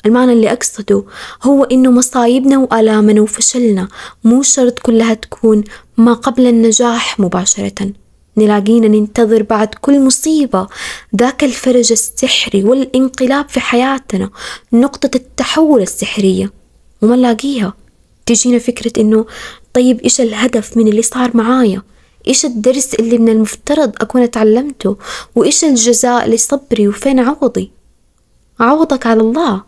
المعنى 0.07 0.33
اللي 0.33 0.53
أقصده 0.53 1.05
هو 1.43 1.65
إنه 1.65 1.91
مصايبنا 1.91 2.59
وآلامنا 2.59 3.21
وفشلنا 3.21 3.89
مو 4.25 4.43
شرط 4.43 4.79
كلها 4.79 5.15
تكون 5.15 5.65
ما 5.97 6.13
قبل 6.13 6.47
النجاح 6.47 7.21
مباشرة. 7.21 7.93
نلاقينا 8.39 8.89
ننتظر 8.89 9.43
بعد 9.43 9.75
كل 9.75 10.01
مصيبة. 10.01 10.67
ذاك 11.17 11.45
الفرج 11.45 11.93
السحري 11.93 12.65
والانقلاب 12.65 13.49
في 13.49 13.61
حياتنا 13.61 14.31
نقطة 14.73 15.11
التحول 15.15 15.83
السحرية. 15.83 16.53
وما 17.03 17.17
نلاقيها. 17.17 17.75
تجينا 18.27 18.59
فكرة 18.59 19.01
إنه 19.01 19.27
طيب 19.75 20.01
إيش 20.01 20.21
الهدف 20.21 20.77
من 20.77 20.89
اللي 20.89 21.03
صار 21.03 21.37
معايا؟ 21.37 21.83
إيش 22.29 22.45
الدرس 22.45 22.95
اللي 22.95 23.19
من 23.19 23.29
المفترض 23.29 23.93
أكون 24.01 24.23
اتعلمته 24.23 24.97
وإيش 25.35 25.65
الجزاء 25.65 26.29
لصبري 26.29 26.89
وفين 26.89 27.21
عوضي؟ 27.21 27.71
عوضك 28.61 29.07
على 29.07 29.21
الله. 29.21 29.63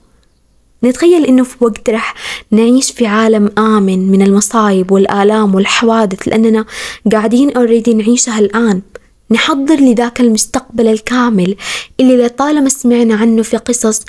نتخيل 0.85 1.25
إنه 1.25 1.45
في 1.45 1.57
وقت 1.61 1.91
رح 1.91 2.15
نعيش 2.51 2.91
في 2.91 3.07
عالم 3.07 3.51
آمن 3.59 4.11
من 4.11 4.23
المصايب 4.23 4.93
والآلام 4.93 5.55
والحوادث 5.55 6.29
لأننا 6.29 6.65
قاعدين 7.13 7.57
اوريدي 7.57 7.95
نعيشها 7.95 8.39
الآن. 8.39 8.83
نحضر 9.31 9.75
لذاك 9.75 10.21
المستقبل 10.21 10.89
الكامل 10.89 11.57
اللي 12.01 12.27
لطالما 12.27 12.69
سمعنا 12.69 13.15
عنه 13.15 13.43
في 13.43 13.57
قصص 13.57 14.03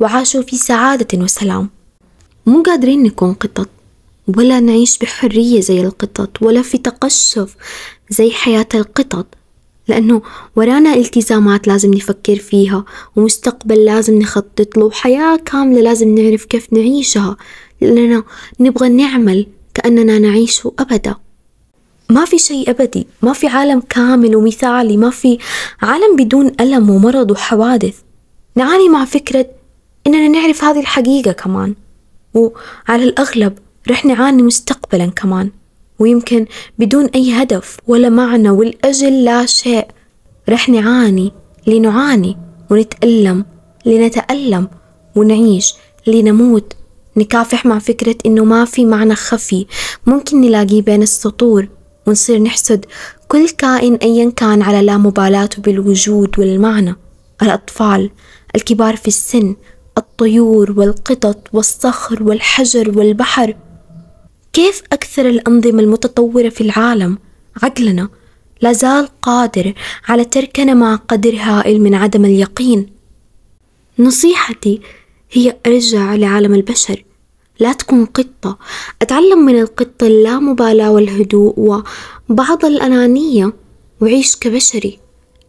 وعاشوا 0.00 0.42
في 0.42 0.56
سعادة 0.56 1.18
وسلام. 1.18 1.70
مو 2.46 2.62
قادرين 2.62 3.02
نكون 3.02 3.34
قطط 3.34 3.68
ولا 4.36 4.60
نعيش 4.60 4.98
بحرية 4.98 5.60
زي 5.60 5.80
القطط 5.80 6.42
ولا 6.42 6.62
في 6.62 6.78
تقشف 6.78 7.56
زي 8.10 8.30
حياة 8.30 8.68
القطط. 8.74 9.26
لأنه 9.88 10.22
ورانا 10.56 10.94
التزامات 10.94 11.68
لازم 11.68 11.94
نفكر 11.94 12.36
فيها 12.36 12.84
ومستقبل 13.16 13.84
لازم 13.84 14.18
نخطط 14.18 14.76
له 14.78 14.84
وحياة 14.84 15.36
كاملة 15.36 15.80
لازم 15.80 16.14
نعرف 16.14 16.44
كيف 16.44 16.72
نعيشها 16.72 17.36
لأننا 17.80 18.22
نبغى 18.60 18.88
نعمل 18.88 19.46
كأننا 19.74 20.18
نعيش 20.18 20.68
أبدا. 20.78 21.14
ما 22.10 22.24
في 22.24 22.38
شيء 22.38 22.70
أبدي 22.70 23.06
ما 23.22 23.32
في 23.32 23.46
عالم 23.46 23.80
كامل 23.80 24.36
ومثالي 24.36 24.96
ما 24.96 25.10
في 25.10 25.38
عالم 25.82 26.16
بدون 26.16 26.52
ألم 26.60 26.90
ومرض 26.90 27.30
وحوادث. 27.30 27.94
نعاني 28.56 28.88
مع 28.88 29.04
فكرة 29.04 29.46
إننا 30.06 30.28
نعرف 30.28 30.64
هذه 30.64 30.80
الحقيقة 30.80 31.32
كمان 31.32 31.74
وعلى 32.34 33.04
الأغلب 33.04 33.58
رح 33.90 34.04
نعاني 34.04 34.42
مستقبلا 34.42 35.06
كمان. 35.06 35.50
ويمكن 35.98 36.46
بدون 36.78 37.06
أي 37.06 37.32
هدف 37.32 37.76
ولا 37.86 38.08
معنى 38.08 38.50
والأجل 38.50 39.24
لا 39.24 39.46
شيء. 39.46 39.86
رح 40.48 40.68
نعاني 40.68 41.32
لنعاني 41.66 42.36
ونتألم 42.70 43.44
لنتألم 43.86 44.68
ونعيش 45.16 45.74
لنموت. 46.06 46.72
نكافح 47.16 47.66
مع 47.66 47.78
فكرة 47.78 48.16
إنه 48.26 48.44
ما 48.44 48.64
في 48.64 48.84
معنى 48.84 49.14
خفي. 49.14 49.66
ممكن 50.06 50.40
نلاقيه 50.40 50.82
بين 50.82 51.02
السطور 51.02 51.68
ونصير 52.06 52.42
نحسد 52.42 52.84
كل 53.28 53.48
كائن 53.48 53.94
أيا 53.94 54.30
كان 54.30 54.62
على 54.62 54.82
لا 54.82 54.98
مبالاته 54.98 55.62
بالوجود 55.62 56.38
والمعنى. 56.38 56.94
الأطفال 57.42 58.10
الكبار 58.56 58.96
في 58.96 59.08
السن 59.08 59.56
الطيور 59.98 60.74
والقطط 60.76 61.48
والصخر 61.52 62.22
والحجر 62.22 62.98
والبحر. 62.98 63.54
كيف 64.56 64.82
أكثر 64.92 65.28
الأنظمة 65.28 65.82
المتطورة 65.82 66.48
في 66.48 66.60
العالم؟ 66.60 67.18
عقلنا 67.62 68.08
لا 68.60 68.72
زال 68.72 69.08
قادر 69.22 69.72
على 70.08 70.24
تركنا 70.24 70.74
مع 70.74 70.94
قدر 70.96 71.36
هائل 71.36 71.80
من 71.80 71.94
عدم 71.94 72.24
اليقين. 72.24 72.86
نصيحتي 73.98 74.80
هي 75.30 75.56
أرجع 75.66 76.14
لعالم 76.14 76.54
البشر. 76.54 77.04
لا 77.60 77.72
تكون 77.72 78.04
قطة. 78.04 78.58
أتعلم 79.02 79.38
من 79.46 79.60
القطة 79.60 80.06
اللامبالاة 80.06 80.90
والهدوء 80.90 81.82
وبعض 82.28 82.64
الأنانية 82.64 83.52
وعيش 84.00 84.36
كبشري. 84.36 84.98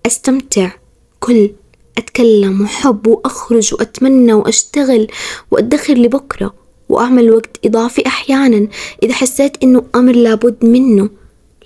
أستمتع. 0.05 0.71
كل. 1.19 1.49
أتكلم. 1.97 2.61
وحب 2.61 3.07
وأخرج. 3.07 3.73
وأتمنى. 3.73 4.33
وأشتغل. 4.33 5.07
وأدخر 5.51 5.93
لبكرة. 5.93 6.53
وأعمل 6.89 7.31
وقت 7.31 7.65
إضافي 7.65 8.07
أحيانا 8.07 8.67
إذا 9.03 9.13
حسيت 9.13 9.63
إنه 9.63 9.83
أمر 9.95 10.15
لابد 10.15 10.65
منه. 10.65 11.09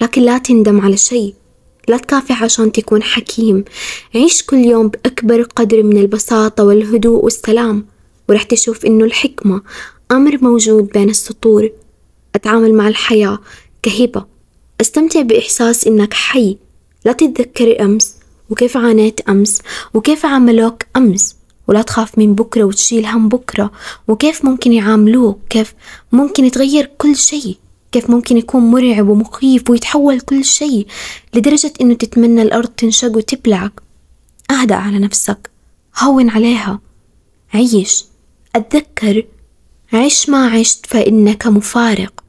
لكن 0.02 0.22
لا 0.22 0.38
تندم 0.38 0.82
على 0.82 0.98
شيء. 0.98 1.34
لا 1.88 1.98
تكافح 1.98 2.44
عشان 2.44 2.72
تكون 2.72 3.04
حكيم. 3.04 3.64
عيش 4.16 4.44
كل 4.44 4.58
يوم 4.58 4.88
بأكبر 4.88 5.42
قدر 5.42 5.84
من 5.84 5.98
البساطة 5.98 6.64
والهدوء 6.64 7.24
والسلام. 7.24 7.86
ورح 8.30 8.44
تشوف 8.44 8.86
إنه 8.86 9.06
الحكمة 9.06 9.62
أمر 10.12 10.38
موجود 10.42 10.88
بين 10.88 11.10
السطور. 11.10 11.70
أتعامل 12.36 12.74
مع 12.74 12.88
الحياة 12.88 13.40
كهبة. 13.84 14.26
أستمتع 14.82 15.22
بإحساس 15.22 15.88
إنك 15.88 16.14
حي. 16.14 16.58
لا 17.06 17.12
تتذكر 17.12 17.86
أمس. 17.86 18.16
وكيف 18.50 18.78
عانيت 18.78 19.22
أمس؟ 19.22 19.62
وكيف 19.94 20.26
عاملوك 20.26 20.84
أمس؟ 20.98 21.36
ولا 21.72 21.82
تخاف 21.82 22.18
من 22.18 22.36
بكرة 22.36 22.64
وتشيل 22.64 23.06
هم 23.06 23.30
بكرة. 23.30 23.72
وكيف 24.08 24.46
ممكن 24.46 24.74
يعاملوك؟ 24.74 25.40
كيف 25.50 25.74
ممكن 26.12 26.46
يتغير 26.46 26.92
كل 26.98 27.16
شيء؟ 27.16 27.58
كيف 27.92 28.10
ممكن 28.10 28.38
يكون 28.38 28.62
مرعب 28.62 29.10
ومخيف 29.10 29.70
ويتحول 29.70 30.20
كل 30.20 30.46
شيء 30.46 30.88
لدرجة 31.34 31.74
إنه 31.82 31.94
تتمنى 31.94 32.42
الأرض 32.42 32.68
تنشق 32.68 33.18
وتبلعك؟ 33.18 33.72
أهدأ 34.52 34.76
على 34.76 35.00
نفسك. 35.00 35.50
هون 36.00 36.30
عليها. 36.30 36.80
عيش. 37.54 38.06
أتذكر. 38.56 39.26
عش 39.94 40.30
ما 40.30 40.48
عشت 40.48 40.86
فإنك 40.86 41.48
مفارق. 41.48 42.24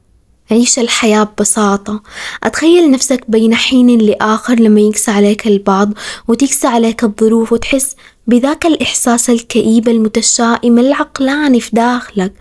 عيش 0.51 0.79
الحياة 0.79 1.23
ببساطة. 1.23 2.03
أتخيل 2.43 2.91
نفسك 2.91 3.23
بين 3.27 3.55
حين 3.55 3.97
لآخر 3.97 4.55
لما 4.59 4.81
يقسى 4.81 5.11
عليك 5.11 5.47
البعض 5.47 5.93
وتقسى 6.27 6.67
عليك 6.67 7.03
الظروف 7.03 7.53
وتحس 7.53 7.95
بذاك 8.27 8.65
الإحساس 8.65 9.29
الكئيب 9.29 9.89
المتشائم 9.89 10.79
العقلاني 10.79 11.59
في 11.59 11.69
داخلك. 11.73 12.33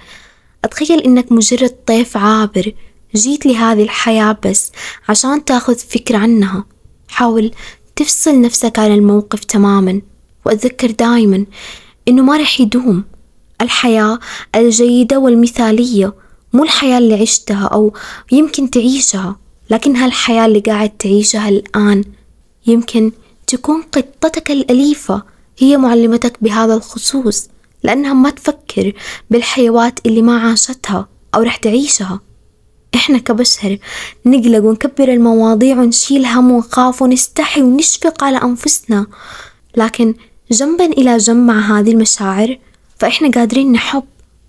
أتخيل 0.64 1.00
إنك 1.00 1.32
مجرد 1.32 1.74
طيف 1.86 2.16
عابر 2.16 2.72
جيت 3.14 3.46
لهذه 3.46 3.82
الحياة 3.82 4.38
بس 4.46 4.72
عشان 5.08 5.44
تاخذ 5.44 5.78
فكرة 5.78 6.18
عنها. 6.18 6.64
حاول 7.08 7.50
تفصل 7.96 8.40
نفسك 8.40 8.78
عن 8.78 8.92
الموقف 8.92 9.44
تماما 9.44 10.00
وأتذكر 10.46 10.90
دايما 10.90 11.46
إنه 12.08 12.22
ما 12.22 12.36
رح 12.36 12.60
يدوم. 12.60 13.04
الحياة 13.60 14.18
الجيدة 14.54 15.18
والمثالية 15.18 16.14
مو 16.52 16.64
الحياة 16.64 16.98
اللي 16.98 17.14
عشتها 17.14 17.66
أو 17.66 17.92
يمكن 18.32 18.70
تعيشها 18.70 19.36
لكنها 19.70 20.06
الحياة 20.06 20.46
اللي 20.46 20.60
قاعد 20.60 20.90
تعيشها 20.90 21.48
الآن. 21.48 22.04
يمكن 22.66 23.12
تكون 23.46 23.82
قطتك 23.82 24.50
الأليفة 24.50 25.31
هي 25.62 25.76
معلمتك 25.76 26.36
بهذا 26.40 26.74
الخصوص 26.74 27.48
لأنها 27.82 28.12
ما 28.12 28.30
تفكر 28.30 28.92
بالحيوات 29.30 29.98
اللي 30.06 30.22
ما 30.22 30.38
عاشتها 30.38 31.08
أو 31.34 31.42
رح 31.42 31.56
تعيشها. 31.56 32.20
إحنا 32.94 33.18
كبشر 33.18 33.78
نقلق 34.26 34.64
ونكبر 34.64 35.08
المواضيع 35.08 35.78
ونشيل 35.80 36.26
هم 36.26 36.50
ونخاف 36.50 37.02
ونستحي 37.02 37.62
ونشفق 37.62 38.24
على 38.24 38.36
أنفسنا. 38.36 39.06
لكن 39.76 40.14
جنبا 40.50 40.84
إلى 40.84 41.16
جنب 41.16 41.46
مع 41.46 41.78
هذه 41.78 41.90
المشاعر 41.90 42.58
فإحنا 42.98 43.30
قادرين 43.30 43.72
نحب 43.72 44.04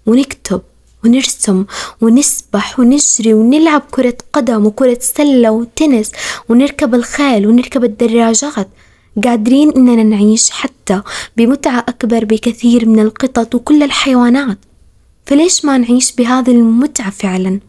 ونكتب 0.06 0.62
ونرسم 1.06 1.66
ونسبح 2.02 2.80
ونجري 2.80 3.34
ونلعب 3.34 3.82
كرة 3.92 4.18
قدم 4.34 4.66
وكرة 4.66 4.98
سلة 5.02 5.52
وتنس 5.52 6.12
ونركب 6.50 6.96
الخيل 6.96 7.48
ونركب 7.48 7.84
الدراجات. 7.84 8.68
قادرين 9.24 9.72
إننا 9.72 10.04
نعيش 10.04 10.50
حتى 10.50 11.02
بمتعة 11.38 11.80
أكبر 11.80 12.26
بكثير 12.26 12.90
من 12.90 13.00
القطط 13.00 13.56
وكل 13.56 13.84
الحيوانات. 13.84 14.58
فليش 15.26 15.66
ما 15.66 15.78
نعيش 15.78 16.12
بهذه 16.12 16.52
المتعة 16.52 17.10
فعلا؟ 17.10 17.60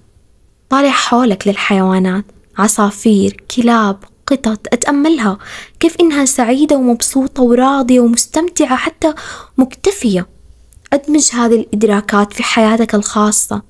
طالع 0.71 0.91
حولك 0.91 1.49
للحيوانات. 1.49 2.25
عصافير 2.59 3.45
كلاب 3.57 3.99
قطط 4.27 4.67
أتأملها. 4.73 5.39
كيف 5.81 5.97
إنها 6.01 6.25
سعيدة 6.25 6.77
ومبسوطة 6.77 7.43
وراضية 7.43 8.01
ومستمتعة 8.01 8.77
حتى 8.77 9.15
مكتفية؟ 9.59 10.27
أدمج 10.93 11.31
هذه 11.33 11.55
الإدراكات 11.55 12.33
في 12.33 12.43
حياتك 12.43 12.95
الخاصة. 12.95 13.63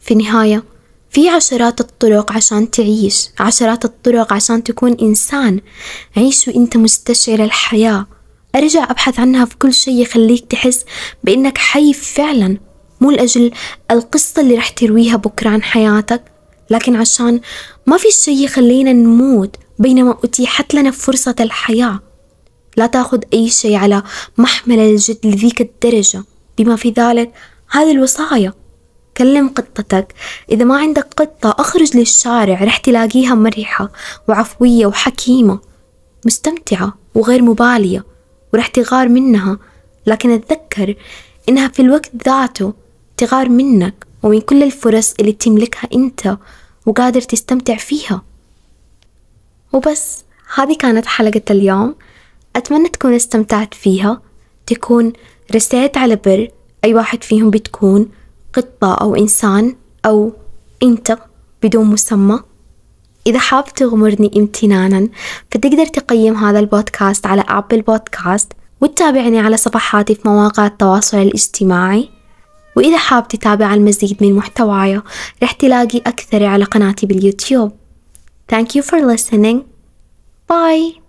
في 0.00 0.14
النهاية 0.14 0.62
في 1.10 1.28
عشرات 1.28 1.80
الطرق 1.80 2.32
عشان 2.32 2.70
تعيش 2.70 3.28
عشرات 3.40 3.84
الطرق 3.84 4.32
عشان 4.32 4.64
تكون 4.64 4.96
إنسان. 5.02 5.60
عيش 6.16 6.48
وإنت 6.48 6.76
مستشعر 6.76 7.44
الحياة. 7.44 8.06
أرجع 8.54 8.90
أبحث 8.90 9.20
عنها 9.20 9.44
في 9.44 9.56
كل 9.56 9.72
شيء 9.74 10.02
يخليك 10.02 10.44
تحس 10.50 10.84
بإنك 11.24 11.58
حي 11.58 11.92
فعلا. 11.92 12.58
مو 13.00 13.10
لأجل 13.10 13.50
القصة 13.90 14.42
اللي 14.42 14.54
رح 14.54 14.68
ترويها 14.68 15.16
بكرة 15.16 15.50
عن 15.50 15.62
حياتك 15.62 16.22
لكن 16.70 16.96
عشان 16.96 17.40
ما 17.86 17.96
في 17.96 18.08
شيء 18.10 18.44
يخلينا 18.44 18.92
نموت 18.92 19.56
بينما 19.78 20.18
أتيحت 20.24 20.74
لنا 20.74 20.90
فرصة 20.90 21.36
الحياة. 21.40 22.00
لا 22.76 22.86
تاخذ 22.86 23.20
أي 23.32 23.50
شيء 23.50 23.76
على 23.76 24.02
محمل 24.38 24.78
الجد 24.78 25.18
لذيك 25.24 25.60
الدرجة. 25.60 26.24
بما 26.58 26.76
في 26.76 26.90
ذلك 26.90 27.32
هذه 27.70 27.90
الوصايا. 27.90 28.52
كلم 29.18 29.48
قطتك. 29.48 30.14
إذا 30.50 30.64
ما 30.64 30.78
عندك 30.78 31.06
قطة 31.16 31.54
أخرج 31.58 31.96
للشارع. 31.96 32.64
رح 32.64 32.76
تلاقيها 32.76 33.34
مرحة 33.34 33.92
وعفوية 34.28 34.86
وحكيمة. 34.86 35.58
مستمتعة 36.26 36.98
وغير 37.14 37.42
مبالية 37.42 38.04
ورح 38.52 38.66
تغار 38.66 39.08
منها. 39.08 39.58
لكن 40.06 40.30
أتذكر 40.30 40.94
إنها 41.48 41.68
في 41.68 41.82
الوقت 41.82 42.10
ذاته 42.24 42.72
تغار 43.16 43.48
منك 43.48 44.06
ومن 44.22 44.40
كل 44.40 44.62
الفرص 44.62 45.14
اللي 45.20 45.32
تملكها 45.32 45.88
أنت 45.94 46.36
وقادر 46.86 47.20
تستمتع 47.20 47.76
فيها. 47.76 48.22
وبس 49.72 50.24
هذه 50.54 50.76
كانت 50.76 51.06
حلقة 51.06 51.42
اليوم. 51.50 51.94
أتمنى 52.56 52.88
تكون 52.88 53.14
استمتعت 53.14 53.74
فيها. 53.74 54.22
تكون 54.66 55.12
رسيت 55.54 55.96
على 55.96 56.16
بر 56.16 56.48
أي 56.84 56.94
واحد 56.94 57.24
فيهم 57.24 57.50
بتكون. 57.50 58.08
قطة 58.52 58.94
أو 58.94 59.16
إنسان 59.16 59.76
أو 60.06 60.32
أنت 60.82 61.18
بدون 61.62 61.86
مسمى 61.86 62.40
إذا 63.26 63.38
حاب 63.38 63.64
تغمرني 63.64 64.30
امتنانا 64.36 65.08
فتقدر 65.50 65.86
تقيم 65.86 66.36
هذا 66.36 66.58
البودكاست 66.58 67.26
على 67.26 67.44
أبل 67.48 67.82
بودكاست 67.82 68.52
وتتابعني 68.80 69.40
على 69.40 69.56
صفحاتي 69.56 70.14
في 70.14 70.28
مواقع 70.28 70.66
التواصل 70.66 71.16
الاجتماعي 71.18 72.10
وإذا 72.76 72.98
حاب 72.98 73.28
تتابع 73.28 73.74
المزيد 73.74 74.16
من 74.20 74.34
محتواي 74.34 75.02
رح 75.42 75.52
تلاقي 75.52 75.98
أكثر 75.98 76.44
على 76.44 76.64
قناتي 76.64 77.06
باليوتيوب 77.06 77.72
Thank 78.48 78.74
you 78.74 78.82
for 78.82 78.98
listening. 79.02 79.66
Bye. 80.48 81.07